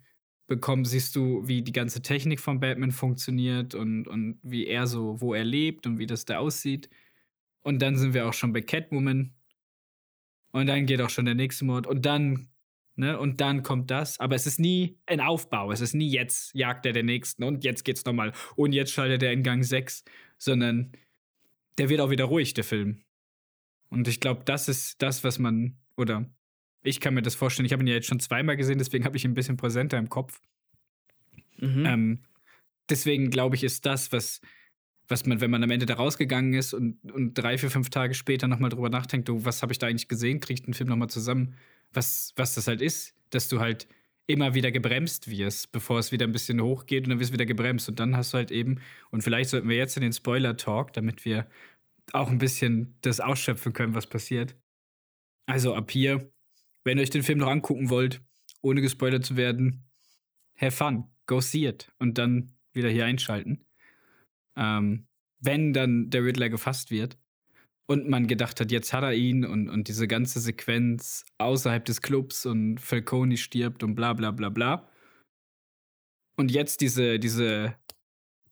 [0.47, 5.21] bekomm, siehst du, wie die ganze Technik von Batman funktioniert und, und wie er so,
[5.21, 6.89] wo er lebt und wie das da aussieht.
[7.63, 9.35] Und dann sind wir auch schon bei Catwoman,
[10.53, 11.87] und dann geht auch schon der nächste Mord.
[11.87, 12.49] Und dann,
[12.97, 14.19] ne, und dann kommt das.
[14.19, 15.71] Aber es ist nie ein Aufbau.
[15.73, 18.33] Es ist nie jetzt jagt er den nächsten und jetzt geht's nochmal.
[18.57, 20.05] Und jetzt schaltet er in Gang 6.
[20.39, 20.93] Sondern
[21.79, 23.03] der wird auch wieder ruhig, der Film.
[23.91, 26.27] Und ich glaube, das ist das, was man, oder
[26.83, 27.67] ich kann mir das vorstellen.
[27.67, 29.99] Ich habe ihn ja jetzt schon zweimal gesehen, deswegen habe ich ihn ein bisschen präsenter
[29.99, 30.41] im Kopf.
[31.59, 31.87] Mhm.
[31.87, 32.25] Ähm,
[32.89, 34.41] deswegen glaube ich, ist das, was
[35.11, 38.15] was man, wenn man am Ende da rausgegangen ist und, und drei, vier, fünf Tage
[38.15, 41.11] später nochmal drüber nachdenkt, du, was habe ich da eigentlich gesehen, kriegt den Film nochmal
[41.11, 41.57] zusammen,
[41.93, 43.89] was, was das halt ist, dass du halt
[44.29, 47.47] immer wieder gebremst wirst, bevor es wieder ein bisschen hochgeht und dann wirst du wieder
[47.47, 47.89] gebremst.
[47.89, 48.81] Und dann hast du halt eben,
[49.11, 51.49] und vielleicht sollten wir jetzt in den Spoiler-Talk, damit wir
[52.13, 54.55] auch ein bisschen das ausschöpfen können, was passiert.
[55.47, 56.33] Also ab hier,
[56.85, 58.23] wenn ihr euch den Film noch angucken wollt,
[58.63, 59.91] ohne gespoilert zu werden,
[60.57, 61.91] have fun, go see it.
[61.99, 63.65] Und dann wieder hier einschalten
[64.61, 65.07] ähm,
[65.41, 67.19] wenn dann der Riddler gefasst wird
[67.87, 72.03] und man gedacht hat, jetzt hat er ihn und, und diese ganze Sequenz außerhalb des
[72.03, 74.89] Clubs und Falcone stirbt und bla bla bla bla.
[76.37, 77.75] Und jetzt diese, diese,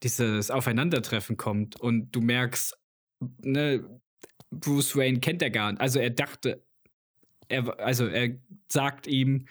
[0.03, 2.77] dieses Aufeinandertreffen kommt und du merkst,
[3.43, 4.01] ne,
[4.51, 5.81] Bruce Wayne kennt er gar nicht.
[5.81, 6.65] Also er dachte,
[7.49, 8.39] er, also er
[8.69, 9.47] sagt ihm,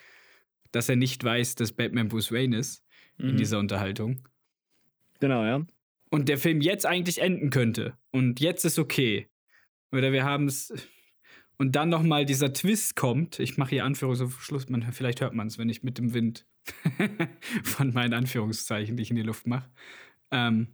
[0.71, 2.83] dass er nicht weiß, dass Batman Bruce Wayne ist
[3.17, 3.29] mhm.
[3.29, 4.27] in dieser Unterhaltung.
[5.19, 5.65] Genau, ja
[6.09, 9.29] und der Film jetzt eigentlich enden könnte und jetzt ist okay.
[9.91, 10.73] Oder wir haben es
[11.57, 13.39] und dann noch mal dieser Twist kommt.
[13.39, 16.13] Ich mache hier Anführungs auf Schluss, man, vielleicht hört man es, wenn ich mit dem
[16.13, 16.45] Wind
[17.63, 19.69] von meinen Anführungszeichen, die ich in die Luft mache.
[20.31, 20.67] Ähm,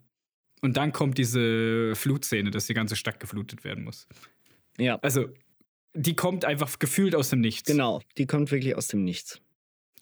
[0.62, 4.08] und dann kommt diese Flutszene, dass die ganze Stadt geflutet werden muss.
[4.78, 4.98] Ja.
[5.02, 5.30] Also,
[5.94, 7.70] die kommt einfach gefühlt aus dem Nichts.
[7.70, 9.42] Genau, die kommt wirklich aus dem Nichts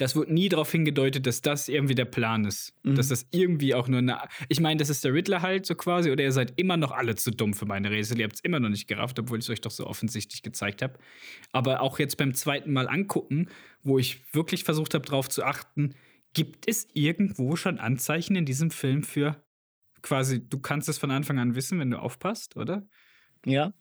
[0.02, 2.74] das wird nie darauf hingedeutet, dass das irgendwie der Plan ist.
[2.82, 2.96] Mhm.
[2.96, 4.18] Dass das irgendwie auch nur eine.
[4.50, 7.14] Ich meine, das ist der Riddler halt so quasi, oder ihr seid immer noch alle
[7.16, 8.18] zu dumm für meine Rätsel.
[8.18, 10.82] Ihr habt es immer noch nicht gerafft, obwohl ich es euch doch so offensichtlich gezeigt
[10.82, 10.98] habe.
[11.52, 13.50] Aber auch jetzt beim zweiten Mal angucken,
[13.84, 15.94] wo ich wirklich versucht habe, darauf zu achten,
[16.34, 19.44] gibt es irgendwo schon Anzeichen in diesem Film für
[20.02, 22.88] quasi, du kannst es von Anfang an wissen, wenn du aufpasst, oder?
[23.46, 23.74] Ja.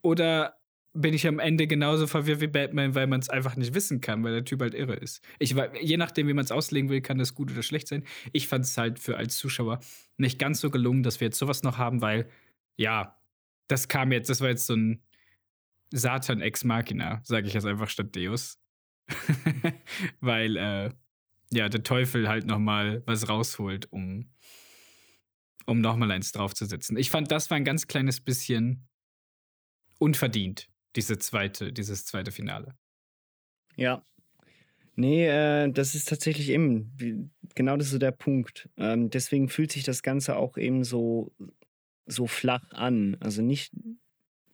[0.00, 0.54] Oder
[0.96, 4.24] bin ich am Ende genauso verwirrt wie Batman, weil man es einfach nicht wissen kann,
[4.24, 5.22] weil der Typ halt irre ist.
[5.38, 8.04] Ich, je nachdem, wie man es auslegen will, kann das gut oder schlecht sein.
[8.32, 9.80] Ich fand es halt für als Zuschauer
[10.16, 12.28] nicht ganz so gelungen, dass wir jetzt sowas noch haben, weil,
[12.76, 13.20] ja,
[13.68, 15.02] das kam jetzt, das war jetzt so ein
[15.92, 18.58] Satan ex Machina, sage ich jetzt einfach statt Deus.
[20.20, 20.90] weil, äh,
[21.52, 24.30] ja, der Teufel halt noch mal was rausholt, um,
[25.66, 26.96] um noch eins draufzusetzen.
[26.96, 28.88] Ich fand, das war ein ganz kleines bisschen
[29.98, 32.76] unverdient diese zweite, dieses zweite Finale.
[33.76, 34.04] Ja.
[34.94, 38.70] Nee, äh, das ist tatsächlich eben, genau das ist so der Punkt.
[38.78, 41.32] Ähm, deswegen fühlt sich das Ganze auch eben so,
[42.06, 43.16] so flach an.
[43.20, 43.72] Also nicht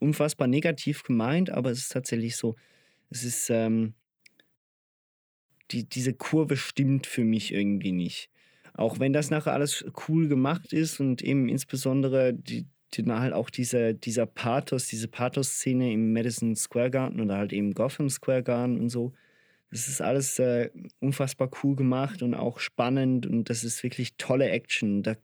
[0.01, 2.57] unfassbar negativ gemeint, aber es ist tatsächlich so,
[3.09, 3.95] es ist, ähm,
[5.71, 8.29] die, diese Kurve stimmt für mich irgendwie nicht.
[8.75, 12.67] Auch wenn das nachher alles cool gemacht ist und eben insbesondere die,
[13.09, 18.11] halt auch dieser, dieser Pathos, diese Pathos-Szene im Madison Square Garden oder halt eben Gotham
[18.11, 19.13] Square Garden und so,
[19.71, 20.71] Das ist alles äh,
[21.01, 25.03] unfassbar cool gemacht und auch spannend und das ist wirklich tolle Action.
[25.03, 25.17] Da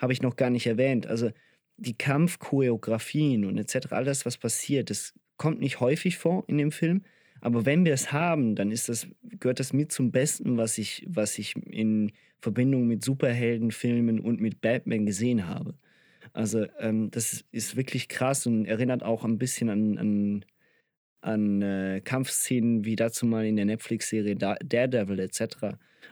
[0.00, 1.06] habe ich noch gar nicht erwähnt.
[1.06, 1.30] Also
[1.76, 6.72] die Kampfchoreografien und etc., all das, was passiert, das kommt nicht häufig vor in dem
[6.72, 7.02] Film.
[7.40, 11.06] Aber wenn wir es haben, dann ist das, gehört das mit zum Besten, was ich,
[11.08, 15.74] was ich in Verbindung mit Superheldenfilmen und mit Batman gesehen habe.
[16.32, 20.44] Also ähm, das ist wirklich krass und erinnert auch ein bisschen an, an
[21.22, 25.40] an äh, Kampfszenen wie dazu mal in der Netflix-Serie Daredevil etc.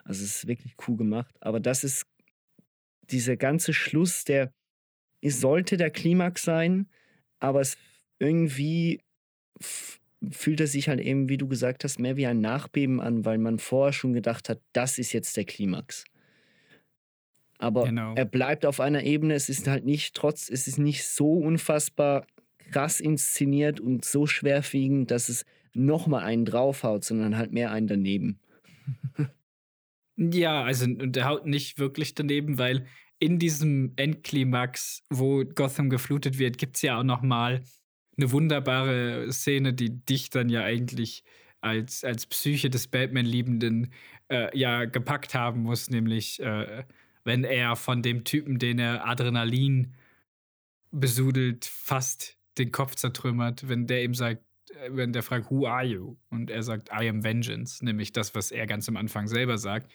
[0.05, 1.35] Also es ist wirklich cool gemacht.
[1.41, 2.07] Aber das ist
[3.11, 4.53] dieser ganze Schluss, der
[5.25, 6.89] sollte der Klimax sein,
[7.41, 7.77] aber es
[8.19, 9.01] irgendwie
[10.31, 13.39] fühlt er sich halt eben, wie du gesagt hast, mehr wie ein Nachbeben an, weil
[13.39, 16.05] man vorher schon gedacht hat, das ist jetzt der Klimax.
[17.59, 18.15] Aber genau.
[18.15, 22.27] er bleibt auf einer Ebene, es ist halt nicht trotz, es ist nicht so unfassbar
[22.71, 25.45] krass inszeniert und so schwerwiegend, dass es
[25.75, 28.41] nochmal einen draufhaut, sondern halt mehr einen daneben.
[30.17, 32.87] ja, also der haut nicht wirklich daneben, weil
[33.19, 37.63] in diesem Endklimax, wo Gotham geflutet wird, gibt es ja auch nochmal
[38.17, 41.25] eine wunderbare Szene, die dich dann ja eigentlich
[41.61, 43.93] als, als Psyche des Batman-Liebenden
[44.29, 46.85] äh, ja gepackt haben muss, nämlich äh,
[47.29, 49.93] wenn er von dem Typen, den er Adrenalin
[50.91, 55.85] besudelt, fast den Kopf zertrümmert, wenn der ihm sagt, äh, wenn der fragt, who are
[55.85, 56.17] you?
[56.31, 59.93] Und er sagt, I am vengeance, nämlich das, was er ganz am Anfang selber sagt.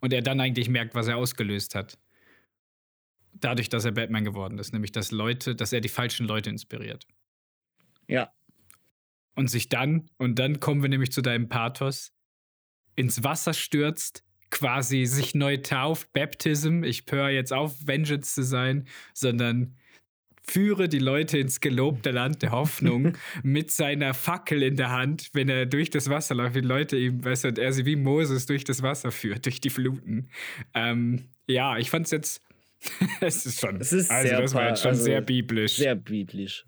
[0.00, 1.96] Und er dann eigentlich merkt, was er ausgelöst hat.
[3.32, 7.06] Dadurch, dass er Batman geworden ist, nämlich dass Leute, dass er die falschen Leute inspiriert.
[8.08, 8.32] Ja.
[9.36, 12.12] Und sich dann, und dann kommen wir nämlich zu deinem Pathos,
[12.96, 14.24] ins Wasser stürzt,
[14.62, 19.74] quasi sich neu tauft, Baptism, ich höre jetzt auf, Vengeance zu sein, sondern
[20.40, 25.48] führe die Leute ins gelobte Land der Hoffnung mit seiner Fackel in der Hand, wenn
[25.48, 28.62] er durch das Wasser läuft, wie Leute ihm, weißt du, er sie wie Moses durch
[28.62, 30.28] das Wasser führt, durch die Fluten.
[30.74, 32.42] Ähm, ja, ich fand es jetzt,
[33.20, 35.74] es ist schon, es ist also sehr das war jetzt schon also sehr biblisch.
[35.74, 36.64] Sehr biblisch.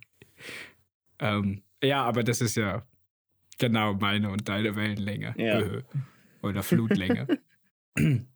[1.21, 2.85] Ähm, ja, aber das ist ja
[3.59, 5.33] genau meine und deine Wellenlänge.
[5.37, 5.63] Ja.
[6.43, 7.29] Oder Flutlänge.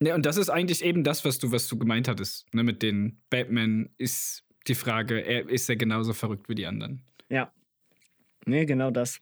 [0.00, 2.52] Ne, und das ist eigentlich eben das, was du, was du gemeint hattest.
[2.54, 7.02] Ne, mit den Batman ist die Frage, er, ist er genauso verrückt wie die anderen?
[7.28, 7.52] Ja.
[8.46, 9.20] Nee, genau das.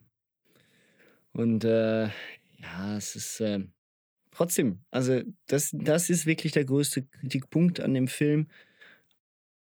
[1.32, 3.60] Und äh, ja, es ist äh,
[4.30, 8.48] trotzdem, also das, das ist wirklich der größte Kritikpunkt an dem Film.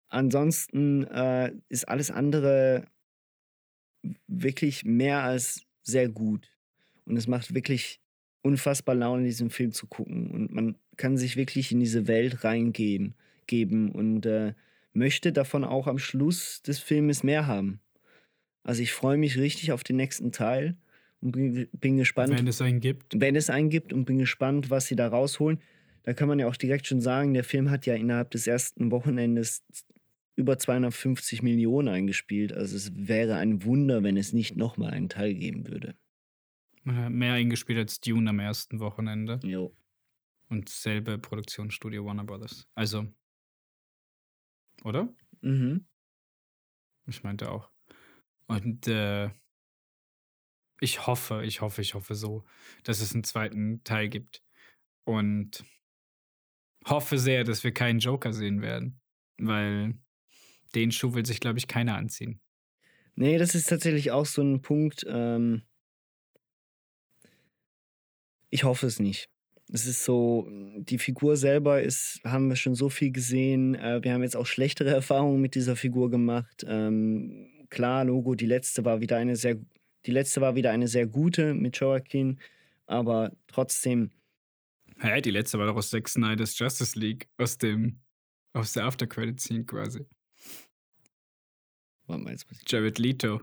[0.09, 2.85] Ansonsten äh, ist alles andere
[4.27, 6.49] wirklich mehr als sehr gut.
[7.05, 8.01] Und es macht wirklich
[8.41, 10.31] unfassbar Laune, diesen Film zu gucken.
[10.31, 13.15] Und man kann sich wirklich in diese Welt reingehen,
[13.45, 14.53] geben und äh,
[14.93, 17.79] möchte davon auch am Schluss des Filmes mehr haben.
[18.63, 20.75] Also ich freue mich richtig auf den nächsten Teil
[21.21, 22.37] und bin, bin gespannt.
[22.37, 23.19] Wenn es einen gibt.
[23.19, 25.59] Wenn es einen gibt und bin gespannt, was sie da rausholen.
[26.03, 28.91] Da kann man ja auch direkt schon sagen, der Film hat ja innerhalb des ersten
[28.91, 29.63] Wochenendes
[30.37, 32.53] über 250 Millionen eingespielt.
[32.53, 35.95] Also es wäre ein Wunder, wenn es nicht nochmal einen Teil geben würde.
[36.87, 39.41] Mehr eingespielt als Dune am ersten Wochenende.
[39.43, 39.75] Jo.
[40.47, 42.65] Und selbe Produktionsstudio Warner Brothers.
[42.75, 43.05] Also.
[44.85, 45.13] Oder?
[45.41, 45.85] Mhm.
[47.07, 47.69] Ich meinte auch.
[48.47, 49.29] Und äh,
[50.79, 52.45] ich hoffe, ich hoffe, ich hoffe so,
[52.83, 54.41] dass es einen zweiten Teil gibt.
[55.03, 55.65] Und
[56.85, 59.01] hoffe sehr, dass wir keinen Joker sehen werden.
[59.37, 59.97] Weil
[60.73, 62.39] den Schuh will sich, glaube ich, keiner anziehen.
[63.15, 65.05] Nee, das ist tatsächlich auch so ein Punkt.
[65.09, 65.63] Ähm,
[68.49, 69.29] ich hoffe es nicht.
[69.71, 73.75] Es ist so, die Figur selber ist, haben wir schon so viel gesehen.
[73.75, 76.65] Äh, wir haben jetzt auch schlechtere Erfahrungen mit dieser Figur gemacht.
[76.67, 79.57] Ähm, klar, Logo, die letzte war wieder eine sehr,
[80.05, 82.39] die letzte war wieder eine sehr gute mit Joaquin,
[82.85, 84.11] aber trotzdem.
[84.99, 87.99] Hä, hey, die letzte war doch aus Zack Snyder's Justice League, aus dem,
[88.53, 90.05] aus der After-Credit-Scene quasi.
[92.07, 93.41] Warte mal, jetzt Jared Leto.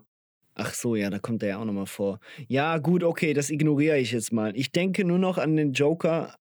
[0.55, 2.21] Ach so, ja, da kommt er ja auch nochmal vor.
[2.47, 4.57] Ja, gut, okay, das ignoriere ich jetzt mal.
[4.57, 6.37] Ich denke nur noch an den Joker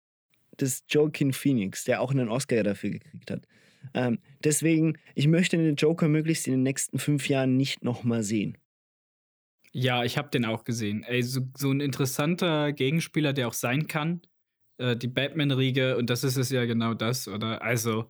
[0.60, 3.46] des Joaquin Phoenix, der auch einen Oscar dafür gekriegt hat.
[3.94, 8.58] Ähm, deswegen, ich möchte den Joker möglichst in den nächsten fünf Jahren nicht nochmal sehen.
[9.72, 11.04] Ja, ich habe den auch gesehen.
[11.04, 14.20] Ey, so, so, ein interessanter Gegenspieler, der auch sein kann.
[14.78, 17.62] Äh, die Batman-Riege, und das ist es ja genau das, oder?
[17.62, 18.06] Also,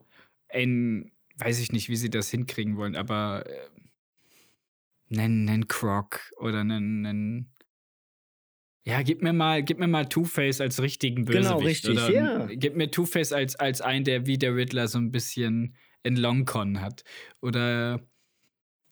[0.49, 3.80] ein, weiß ich nicht, wie sie das hinkriegen wollen, aber äh,
[5.11, 7.55] einen, einen Croc oder einen, einen
[8.85, 11.49] ja, gib mir mal, gib mir mal Two-Face als richtigen Bösewicht.
[11.49, 12.47] Genau, richtig, oder ja.
[12.47, 16.81] Gib mir Two-Face als, als einen, der wie der Riddler so ein bisschen in Longcon
[16.81, 17.05] hat.
[17.43, 18.01] Oder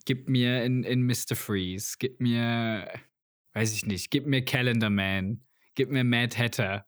[0.05, 1.35] gib mir in, in Mr.
[1.35, 2.87] Freeze, gib mir
[3.59, 5.43] weiß ich nicht, gib mir Calendar Man,
[5.75, 6.87] gib mir Mad Hatter.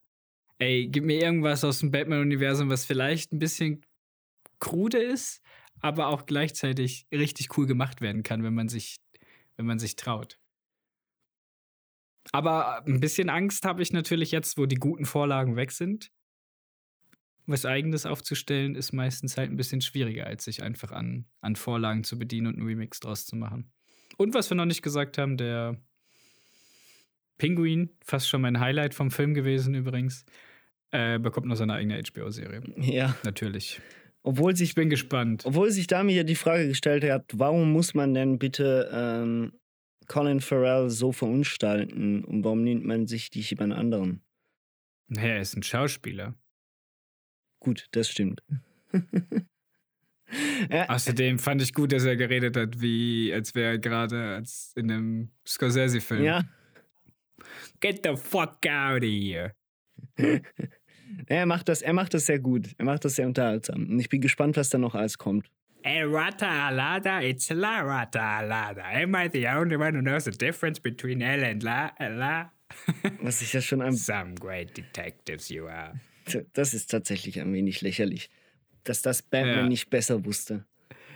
[0.58, 3.84] Ey, gib mir irgendwas aus dem Batman-Universum, was vielleicht ein bisschen
[4.60, 5.42] krude ist,
[5.80, 8.98] aber auch gleichzeitig richtig cool gemacht werden kann, wenn man sich,
[9.60, 10.38] wenn man sich traut.
[12.32, 16.10] Aber ein bisschen Angst habe ich natürlich jetzt, wo die guten Vorlagen weg sind.
[17.46, 22.04] Was eigenes aufzustellen, ist meistens halt ein bisschen schwieriger, als sich einfach an, an Vorlagen
[22.04, 23.70] zu bedienen und einen Remix draus zu machen.
[24.16, 25.76] Und was wir noch nicht gesagt haben, der
[27.38, 30.24] Pinguin, fast schon mein Highlight vom Film gewesen übrigens,
[30.92, 32.62] äh, bekommt noch seine eigene HBO-Serie.
[32.76, 33.16] Ja.
[33.24, 33.80] Natürlich.
[34.22, 35.44] Obwohl sich, Ich bin gespannt.
[35.46, 39.52] obwohl sich da mir die Frage gestellt hat, warum muss man denn bitte ähm,
[40.08, 44.22] Colin Farrell so verunstalten und warum nimmt man sich nicht jemand anderen?
[45.08, 46.34] Naja, er ist ein Schauspieler.
[47.60, 48.42] Gut, das stimmt.
[50.70, 54.72] ja, Außerdem fand ich gut, dass er geredet hat, wie als wäre er gerade als
[54.76, 56.24] in einem Scorsese-Film.
[56.24, 56.44] ja,
[57.80, 59.54] Get the fuck out of here.
[61.26, 62.68] er macht das, er macht das sehr gut.
[62.78, 63.88] Er macht das sehr unterhaltsam.
[63.88, 65.50] Und ich bin gespannt, was da noch alles kommt.
[65.82, 68.82] Hey, Rata Alada, it's La Rata Alada.
[69.02, 71.92] Am I the only one who knows the difference between L and La?
[71.98, 72.52] La?
[73.22, 75.94] Was ich ja schon am Some great detectives you are.
[76.52, 78.30] Das ist tatsächlich ein wenig lächerlich,
[78.84, 79.66] dass das Batman Ja.
[79.66, 80.64] nicht besser wusste.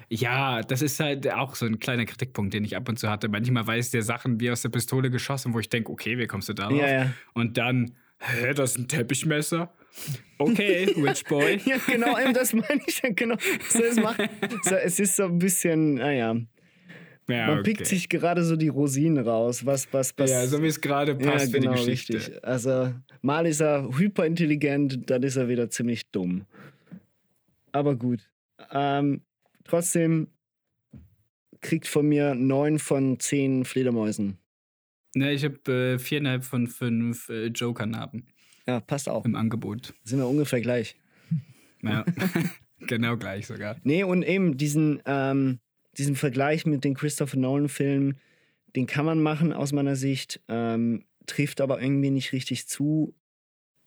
[0.09, 3.29] Ja, das ist halt auch so ein kleiner Kritikpunkt, den ich ab und zu hatte.
[3.29, 6.49] Manchmal weiß der Sachen wie aus der Pistole geschossen, wo ich denke, okay, wie kommst
[6.49, 6.77] du darauf?
[6.77, 7.13] Ja, ja.
[7.35, 9.73] Und dann, hä, das ist ein Teppichmesser?
[10.39, 11.61] Okay, Rich Boy.
[11.67, 13.37] Ja, genau, das meine ich ja genau.
[13.69, 14.21] So, es, macht,
[14.63, 16.37] so, es ist so ein bisschen, naja,
[17.29, 17.75] Ja, man okay.
[17.75, 20.31] pickt sich gerade so die Rosinen raus, was, was, was.
[20.31, 22.15] Ja, so wie es gerade passt für die Geschichte.
[22.15, 22.45] genau, richtig.
[22.45, 22.93] Also,
[23.23, 26.45] mal ist er hyperintelligent, dann ist er wieder ziemlich dumm.
[27.73, 28.29] Aber gut.
[28.71, 29.23] Ähm,
[29.65, 30.29] trotzdem
[31.61, 34.39] kriegt von mir neun von zehn Fledermäusen.
[35.15, 38.27] Ne, ich habe äh, viereinhalb von fünf äh, Joker-Narben
[38.67, 39.25] Ja, passt auch.
[39.25, 39.95] im Angebot.
[40.05, 40.97] Sind wir ungefähr gleich.
[41.83, 42.05] Ja,
[42.81, 43.77] genau gleich sogar.
[43.83, 45.59] Nee, und eben diesen, ähm,
[45.99, 48.19] diesen Vergleich mit den Christopher Nolan-Filmen,
[48.75, 53.15] den kann man machen aus meiner Sicht, ähm, trifft aber irgendwie nicht richtig zu.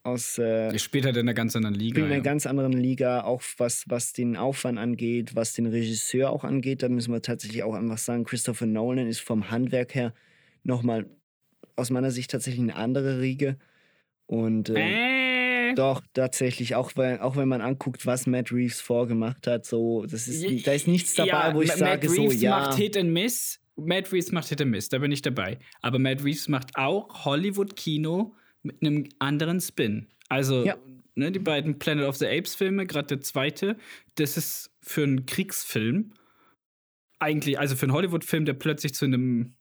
[0.04, 1.98] Aus äh, Ich spiele halt in einer ganz anderen Liga.
[1.98, 2.22] in einer ja.
[2.22, 6.82] ganz anderen Liga, auch was, was den Aufwand angeht, was den Regisseur auch angeht.
[6.82, 10.14] Da müssen wir tatsächlich auch einfach sagen, Christopher Nolan ist vom Handwerk her
[10.62, 11.06] nochmal
[11.76, 13.58] aus meiner Sicht tatsächlich eine andere Riege.
[14.28, 19.46] Und äh, äh, doch, tatsächlich, auch, weil, auch wenn man anguckt, was Matt Reeves vorgemacht
[19.46, 22.22] hat, so, das ist, da ist nichts dabei, ja, wo ich Ma- sage, Matt so,
[22.22, 22.50] Reeves ja.
[22.50, 23.58] macht Hit and Miss.
[23.76, 25.58] Matt Reeves macht Hit and Miss, da bin ich dabei.
[25.80, 30.08] Aber Matt Reeves macht auch Hollywood-Kino mit einem anderen Spin.
[30.28, 30.76] Also, Ja.
[31.14, 33.76] ne, die beiden Planet of the Apes-Filme, gerade der zweite,
[34.16, 36.12] das ist für einen Kriegsfilm
[37.18, 39.54] eigentlich, also für einen Hollywood-Film, der plötzlich zu einem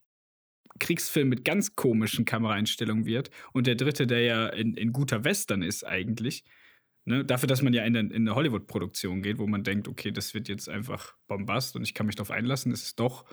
[0.79, 3.29] Kriegsfilm mit ganz komischen Kameraeinstellungen wird.
[3.53, 6.43] Und der dritte, der ja in, in guter Western ist eigentlich.
[7.05, 10.11] Ne, dafür, dass man ja in, eine- in eine Hollywood-Produktion geht, wo man denkt, okay,
[10.11, 13.25] das wird jetzt einfach Bombast und ich kann mich darauf einlassen, ist es doch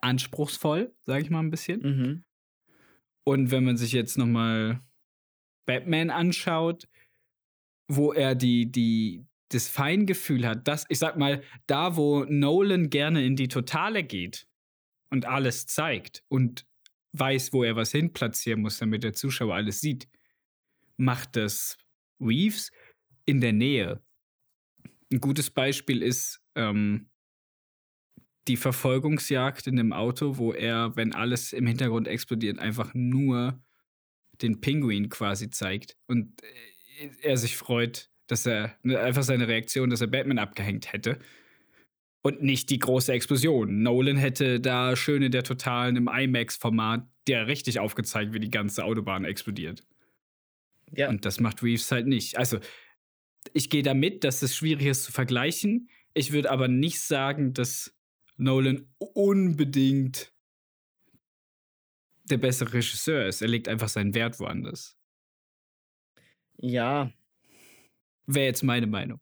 [0.00, 1.80] anspruchsvoll, sage ich mal ein bisschen.
[1.80, 2.24] Mhm.
[3.26, 4.80] Und wenn man sich jetzt noch mal
[5.66, 6.88] Batman anschaut,
[7.88, 13.24] wo er die, die, das Feingefühl hat, dass, ich sag mal, da, wo Nolan gerne
[13.24, 14.48] in die Totale geht
[15.14, 16.66] und alles zeigt und
[17.12, 20.08] weiß, wo er was hinplatzieren muss, damit der Zuschauer alles sieht,
[20.96, 21.78] macht das
[22.20, 22.72] Reeves
[23.24, 24.02] in der Nähe.
[25.12, 27.08] Ein gutes Beispiel ist ähm,
[28.48, 33.62] die Verfolgungsjagd in dem Auto, wo er, wenn alles im Hintergrund explodiert, einfach nur
[34.42, 39.90] den Pinguin quasi zeigt und äh, er sich freut, dass er ne, einfach seine Reaktion,
[39.90, 41.20] dass er Batman abgehängt hätte
[42.24, 43.82] und nicht die große Explosion.
[43.82, 48.84] Nolan hätte da schön in der Totalen im IMAX-Format der richtig aufgezeigt, wie die ganze
[48.84, 49.86] Autobahn explodiert.
[50.90, 51.08] Ja.
[51.08, 52.36] Und das macht Reeves halt nicht.
[52.38, 52.58] Also,
[53.52, 55.88] ich gehe damit, dass es schwierig ist zu vergleichen.
[56.14, 57.94] Ich würde aber nicht sagen, dass
[58.36, 60.32] Nolan unbedingt
[62.24, 63.42] der bessere Regisseur ist.
[63.42, 64.96] Er legt einfach seinen Wert woanders.
[66.56, 67.12] Ja,
[68.26, 69.20] Wäre jetzt meine Meinung.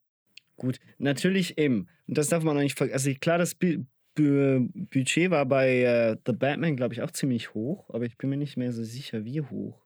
[0.56, 0.78] gut.
[0.98, 1.88] Natürlich eben.
[2.12, 2.94] Und das darf man auch nicht vergessen.
[3.08, 7.54] Also klar, das Bu Bu Budget war bei äh, The Batman, glaube ich, auch ziemlich
[7.54, 9.82] hoch, aber ich bin mir nicht mehr so sicher, wie hoch.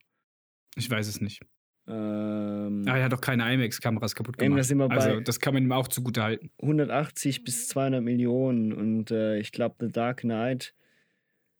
[0.75, 1.41] Ich weiß es nicht.
[1.87, 4.59] Ähm, Aber er hat doch keine IMAX-Kameras kaputt gemacht.
[4.59, 6.51] da sind wir bei- also, das kann man ihm auch zugute halten.
[6.61, 10.75] 180 bis 200 Millionen und äh, ich glaube, The Dark Knight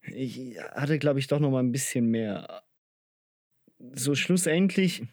[0.01, 2.65] ich hatte, glaube ich, doch noch mal ein bisschen mehr.
[3.95, 5.05] So schlussendlich,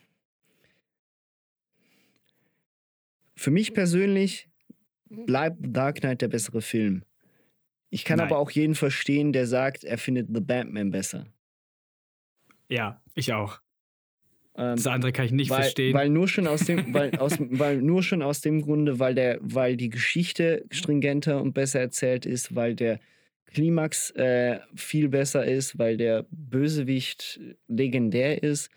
[3.35, 4.49] für mich persönlich
[5.25, 7.03] bleibt Dark Knight der bessere Film.
[7.89, 8.27] Ich kann Nein.
[8.27, 11.25] aber auch jeden verstehen, der sagt, er findet The Batman besser.
[12.67, 13.59] Ja, ich auch.
[14.55, 15.93] Ähm, Das andere kann ich nicht weil, verstehen.
[15.93, 19.37] Weil nur schon aus dem, weil, aus, weil nur schon aus dem Grunde, weil der,
[19.41, 22.99] weil die Geschichte stringenter und besser erzählt ist, weil der
[23.45, 28.71] Klimax äh, viel besser ist, weil der Bösewicht legendär ist,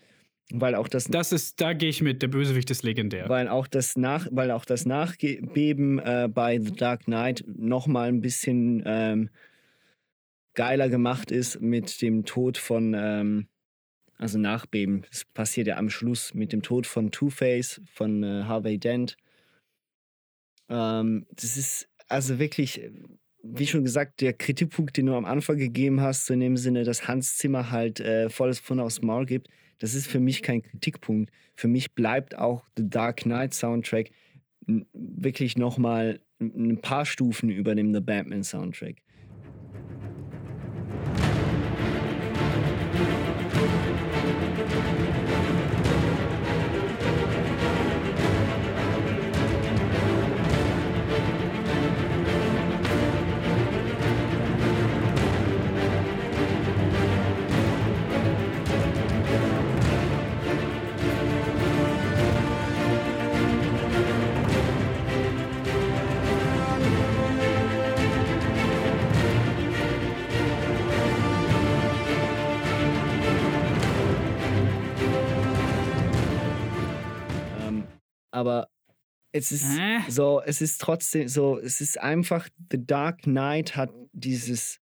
[0.53, 3.27] weil auch das, das ist, da gehe ich mit, der Bösewicht ist legendär.
[3.29, 8.07] weil auch das nach, weil auch das Nachbeben äh, bei The Dark Knight noch mal
[8.07, 9.29] ein bisschen ähm,
[10.53, 13.47] geiler gemacht ist mit dem Tod von ähm,
[14.17, 15.05] also Nachbeben.
[15.09, 19.17] Das passiert ja am Schluss mit dem Tod von Two-Face, von äh, Harvey Dent.
[20.69, 22.89] Ähm, das ist also wirklich,
[23.53, 27.07] wie schon gesagt, der Kritikpunkt, den du am Anfang gegeben hast, in dem Sinne, dass
[27.07, 31.31] Hans Zimmer halt äh, volles Pfund aufs Maul gibt, das ist für mich kein Kritikpunkt.
[31.55, 34.09] Für mich bleibt auch The Dark Knight Soundtrack
[34.93, 38.97] wirklich nochmal ein paar Stufen über dem The Batman Soundtrack.
[78.37, 78.69] Aber
[79.31, 79.99] es ist Hä?
[80.09, 84.79] so, es ist trotzdem so, es ist einfach, The Dark Knight hat dieses,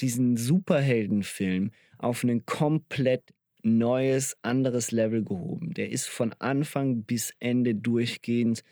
[0.00, 3.22] diesen Superheldenfilm auf ein komplett
[3.62, 5.74] neues, anderes Level gehoben.
[5.74, 8.62] Der ist von Anfang bis Ende durchgehend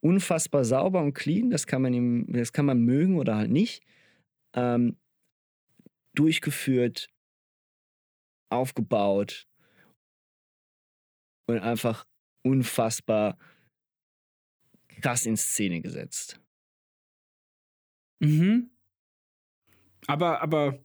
[0.00, 1.50] unfassbar sauber und clean.
[1.50, 3.82] Das kann man ihm, das kann man mögen oder halt nicht.
[4.54, 4.96] Ähm,
[6.14, 7.08] durchgeführt,
[8.48, 9.48] aufgebaut
[11.48, 12.06] und einfach
[12.46, 13.36] unfassbar
[15.00, 16.40] krass in Szene gesetzt.
[18.20, 18.70] Mhm.
[20.06, 20.78] Aber, aber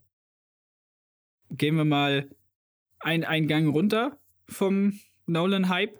[1.51, 2.29] gehen wir mal
[2.99, 5.99] ein, einen Gang runter vom Nolan-Hype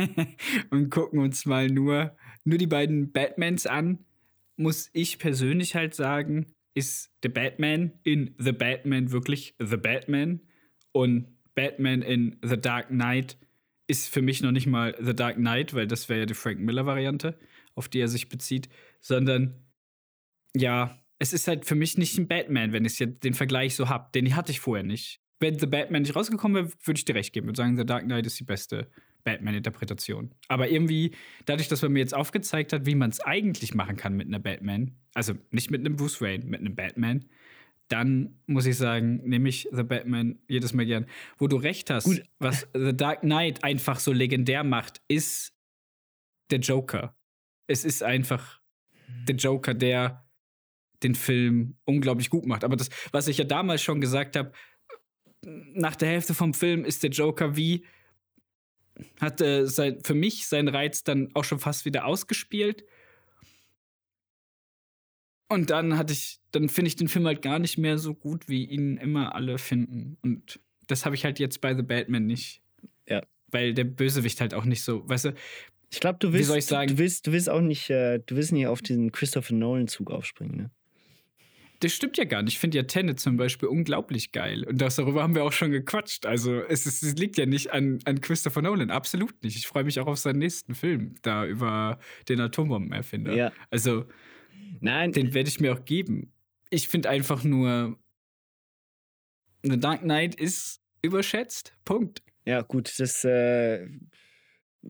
[0.70, 4.04] und gucken uns mal nur, nur die beiden Batmans an.
[4.56, 10.40] Muss ich persönlich halt sagen, ist The Batman in The Batman wirklich The Batman
[10.92, 13.36] und Batman in The Dark Knight
[13.88, 16.60] ist für mich noch nicht mal The Dark Knight, weil das wäre ja die Frank
[16.60, 17.38] Miller-Variante,
[17.74, 18.68] auf die er sich bezieht,
[19.00, 19.64] sondern
[20.54, 23.88] ja, es ist halt für mich nicht ein Batman, wenn ich jetzt den Vergleich so
[23.88, 24.12] hab.
[24.12, 25.20] Den hatte ich vorher nicht.
[25.40, 28.04] Wenn The Batman nicht rausgekommen wäre, würde ich dir recht geben und sagen, The Dark
[28.04, 28.90] Knight ist die beste
[29.24, 30.34] Batman-Interpretation.
[30.48, 31.12] Aber irgendwie,
[31.44, 34.38] dadurch, dass man mir jetzt aufgezeigt hat, wie man es eigentlich machen kann mit einer
[34.38, 37.24] Batman, also nicht mit einem Bruce Wayne, mit einem Batman,
[37.88, 41.06] dann muss ich sagen, nehme ich The Batman jedes Mal gern.
[41.38, 42.22] Wo du recht hast, Gut.
[42.38, 45.54] was The Dark Knight einfach so legendär macht, ist
[46.50, 47.16] der Joker.
[47.66, 48.60] Es ist einfach
[49.26, 50.28] der Joker, der
[51.02, 52.64] den Film unglaublich gut macht.
[52.64, 54.52] Aber das, was ich ja damals schon gesagt habe,
[55.42, 57.84] nach der Hälfte vom Film ist der Joker wie
[59.20, 62.84] hat äh, sein, für mich seinen Reiz dann auch schon fast wieder ausgespielt.
[65.48, 68.48] Und dann hatte ich, dann finde ich den Film halt gar nicht mehr so gut,
[68.48, 70.18] wie ihn immer alle finden.
[70.22, 72.62] Und das habe ich halt jetzt bei The Batman nicht.
[73.08, 73.22] Ja.
[73.50, 75.34] Weil der Bösewicht halt auch nicht so, weißt du,
[75.90, 76.88] Ich glaube, du Wie willst, soll ich sagen?
[76.90, 80.56] du willst, du willst auch nicht, äh, du willst nicht auf diesen Christopher Nolan-Zug aufspringen,
[80.56, 80.70] ne?
[81.80, 82.54] Das stimmt ja gar nicht.
[82.54, 84.64] Ich finde ja Tenet zum Beispiel unglaublich geil.
[84.64, 86.26] Und das, darüber haben wir auch schon gequatscht.
[86.26, 88.90] Also es, ist, es liegt ja nicht an, an Christopher Nolan.
[88.90, 89.56] Absolut nicht.
[89.56, 93.32] Ich freue mich auch auf seinen nächsten Film, da über den Atombombenerfinder.
[93.32, 93.52] Ja.
[93.70, 94.06] Also
[94.80, 96.32] Nein, den werde ich mir auch geben.
[96.70, 97.98] Ich finde einfach nur,
[99.62, 101.74] The Dark Knight ist überschätzt.
[101.84, 102.22] Punkt.
[102.44, 103.86] ja gut, das äh,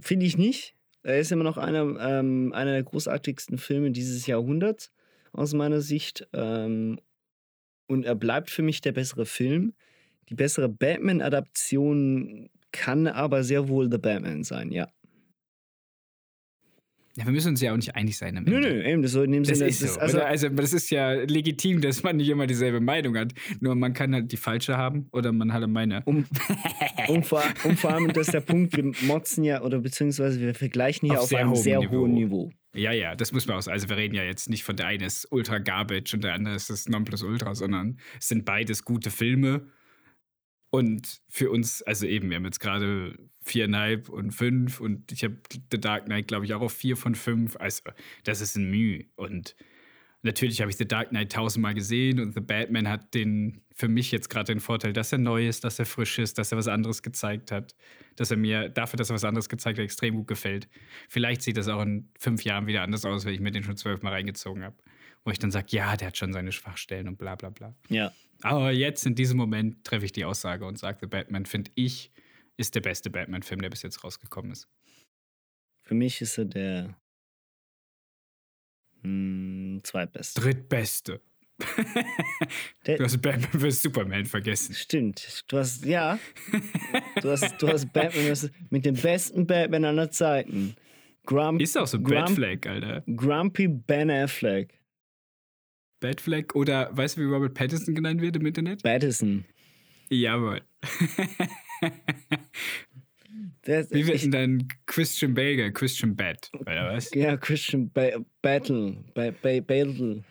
[0.01, 0.75] finde ich nicht.
[1.03, 4.93] Er ist immer noch einer, ähm, einer der großartigsten Filme dieses Jahrhunderts
[5.33, 6.29] aus meiner Sicht.
[6.33, 7.01] Ähm,
[7.87, 9.73] und er bleibt für mich der bessere Film.
[10.29, 14.89] Die bessere Batman-Adaption kann aber sehr wohl The Batman sein, ja.
[17.19, 18.35] Ja, wir müssen uns ja auch nicht einig sein.
[18.47, 19.71] Nö, nö, eben, das so in dem Das Sinne.
[19.71, 20.01] ist das, so.
[20.01, 23.33] also, Also, das ist ja legitim, dass man nicht immer dieselbe Meinung hat.
[23.61, 26.03] Nur man kann halt die falsche haben oder man hat meine.
[26.05, 26.25] um,
[27.09, 30.55] um, vor, um vor allem, das ist der Punkt, wir motzen ja oder beziehungsweise wir
[30.55, 31.99] vergleichen hier Auf auf, einem sehr Niveau.
[32.03, 32.53] hohen Niveau.
[32.75, 33.67] Ja, ja, das muss man auch.
[33.67, 36.55] Also wir reden ja jetzt nicht von der eine ist Ultra Garbage und der andere
[36.55, 39.67] ist das Nonplusultra, sondern es sind beides gute Filme.
[40.71, 45.39] Und für uns, also eben, wir haben jetzt gerade viereinhalb und fünf und ich habe
[45.73, 47.57] The Dark Knight, glaube ich, auch auf vier von fünf.
[47.57, 47.83] Also
[48.25, 49.07] das ist ein Mühe.
[49.17, 49.57] Und
[50.23, 54.11] Natürlich habe ich The Dark Knight tausendmal gesehen und The Batman hat den für mich
[54.11, 56.67] jetzt gerade den Vorteil, dass er neu ist, dass er frisch ist, dass er was
[56.67, 57.77] anderes gezeigt hat,
[58.17, 60.69] dass er mir dafür, dass er was anderes gezeigt hat, extrem gut gefällt.
[61.09, 63.77] Vielleicht sieht das auch in fünf Jahren wieder anders aus, wenn ich mir den schon
[63.77, 64.77] zwölfmal reingezogen habe.
[65.29, 67.75] Wo ich dann sage, ja, der hat schon seine Schwachstellen und bla bla bla.
[67.91, 68.15] Ja.
[68.41, 72.11] Aber jetzt in diesem Moment treffe ich die Aussage und sage, The Batman, finde ich,
[72.57, 74.71] ist der beste Batman-Film, der bis jetzt rausgekommen ist.
[75.83, 76.99] Für mich ist er der
[79.03, 80.41] hm, zweitbeste.
[80.41, 81.21] Drittbeste.
[82.85, 83.83] Du hast Batman vs.
[83.83, 84.75] Superman vergessen.
[84.75, 85.45] Stimmt.
[85.49, 86.19] Du hast, ja.
[87.21, 88.35] Du hast, du hast Batman
[88.71, 90.75] mit dem besten Batman aller Zeiten.
[91.27, 93.03] Grump, Ist auch so ein Grump- Batfleck, Alter.
[93.15, 94.79] Grumpy Ben Affleck.
[96.01, 98.83] Batfleck oder weißt du, wie Robert Pattinson genannt wird im Internet?
[98.83, 99.45] Battison.
[100.11, 100.63] Jawohl.
[103.67, 107.11] Der, Wie wird denn dann Christian Bale, Christian Bat, oder was?
[107.15, 108.09] ja, Christian ba
[108.41, 109.05] Battle.
[109.15, 110.25] Ba ba Battle.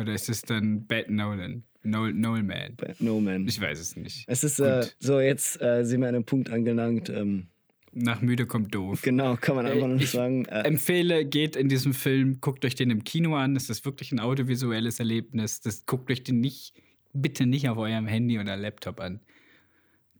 [0.00, 1.64] Oder ist es dann Bat Nolan?
[1.82, 2.76] Noel, Noel Man?
[2.76, 3.48] Ba no man.
[3.48, 4.24] Ich weiß es nicht.
[4.28, 7.08] Es ist äh, so, jetzt äh, sind wir an einem Punkt angelangt.
[7.08, 7.48] Ähm,
[7.92, 9.02] Nach müde kommt doof.
[9.02, 10.44] genau, kann man einfach nur ich sagen.
[10.44, 13.54] Äh, empfehle, geht in diesem Film, guckt euch den im Kino an.
[13.54, 15.60] Das ist wirklich ein audiovisuelles Erlebnis.
[15.60, 16.74] Das guckt euch den nicht,
[17.12, 19.20] bitte nicht auf eurem Handy oder Laptop an.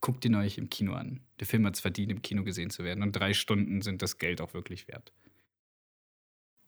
[0.00, 1.20] Guckt ihn euch im Kino an.
[1.38, 3.02] Der Film hat es verdient, im Kino gesehen zu werden.
[3.02, 5.12] Und drei Stunden sind das Geld auch wirklich wert.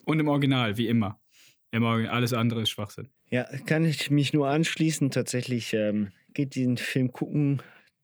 [0.05, 1.19] Und im Original, wie immer.
[1.73, 3.09] Im Original, alles andere ist Schwachsinn.
[3.31, 5.11] Ja, kann ich mich nur anschließen.
[5.11, 7.63] Tatsächlich ähm, geht diesen Film gucken.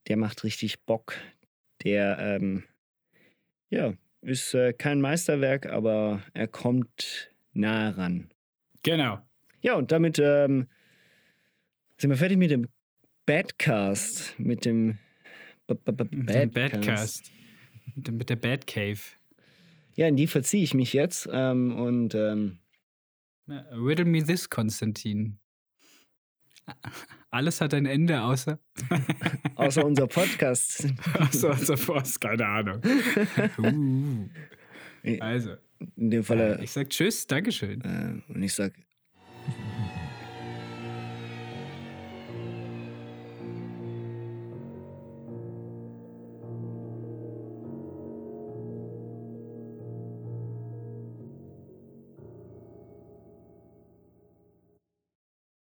[0.09, 1.15] Der macht richtig Bock.
[1.85, 2.65] Der, ähm,
[3.71, 8.31] ja, ist äh, kein Meisterwerk, aber er kommt nah ran.
[8.83, 9.19] Genau.
[9.61, 10.69] Ja, und damit ähm,
[11.99, 12.69] sind wir fertig mit dem
[13.27, 14.39] Badcast.
[14.39, 14.99] Mit dem
[15.67, 17.31] B -B -B dem Badcast.
[17.95, 19.01] Mit der Batcave.
[19.95, 21.29] Ja, in die verziehe ich mich jetzt.
[21.31, 22.59] Ähm, und ähm,
[23.49, 25.39] Riddle me this, Konstantin.
[27.31, 28.59] Alles hat ein Ende, außer,
[29.57, 30.87] außer unser Podcast.
[31.19, 32.81] außer unser Post, keine Ahnung.
[35.05, 35.21] Uh.
[35.21, 35.55] Also,
[35.97, 36.59] In dem Falle.
[36.63, 37.81] ich sag Tschüss, Dankeschön.
[37.83, 38.73] Äh, und ich sag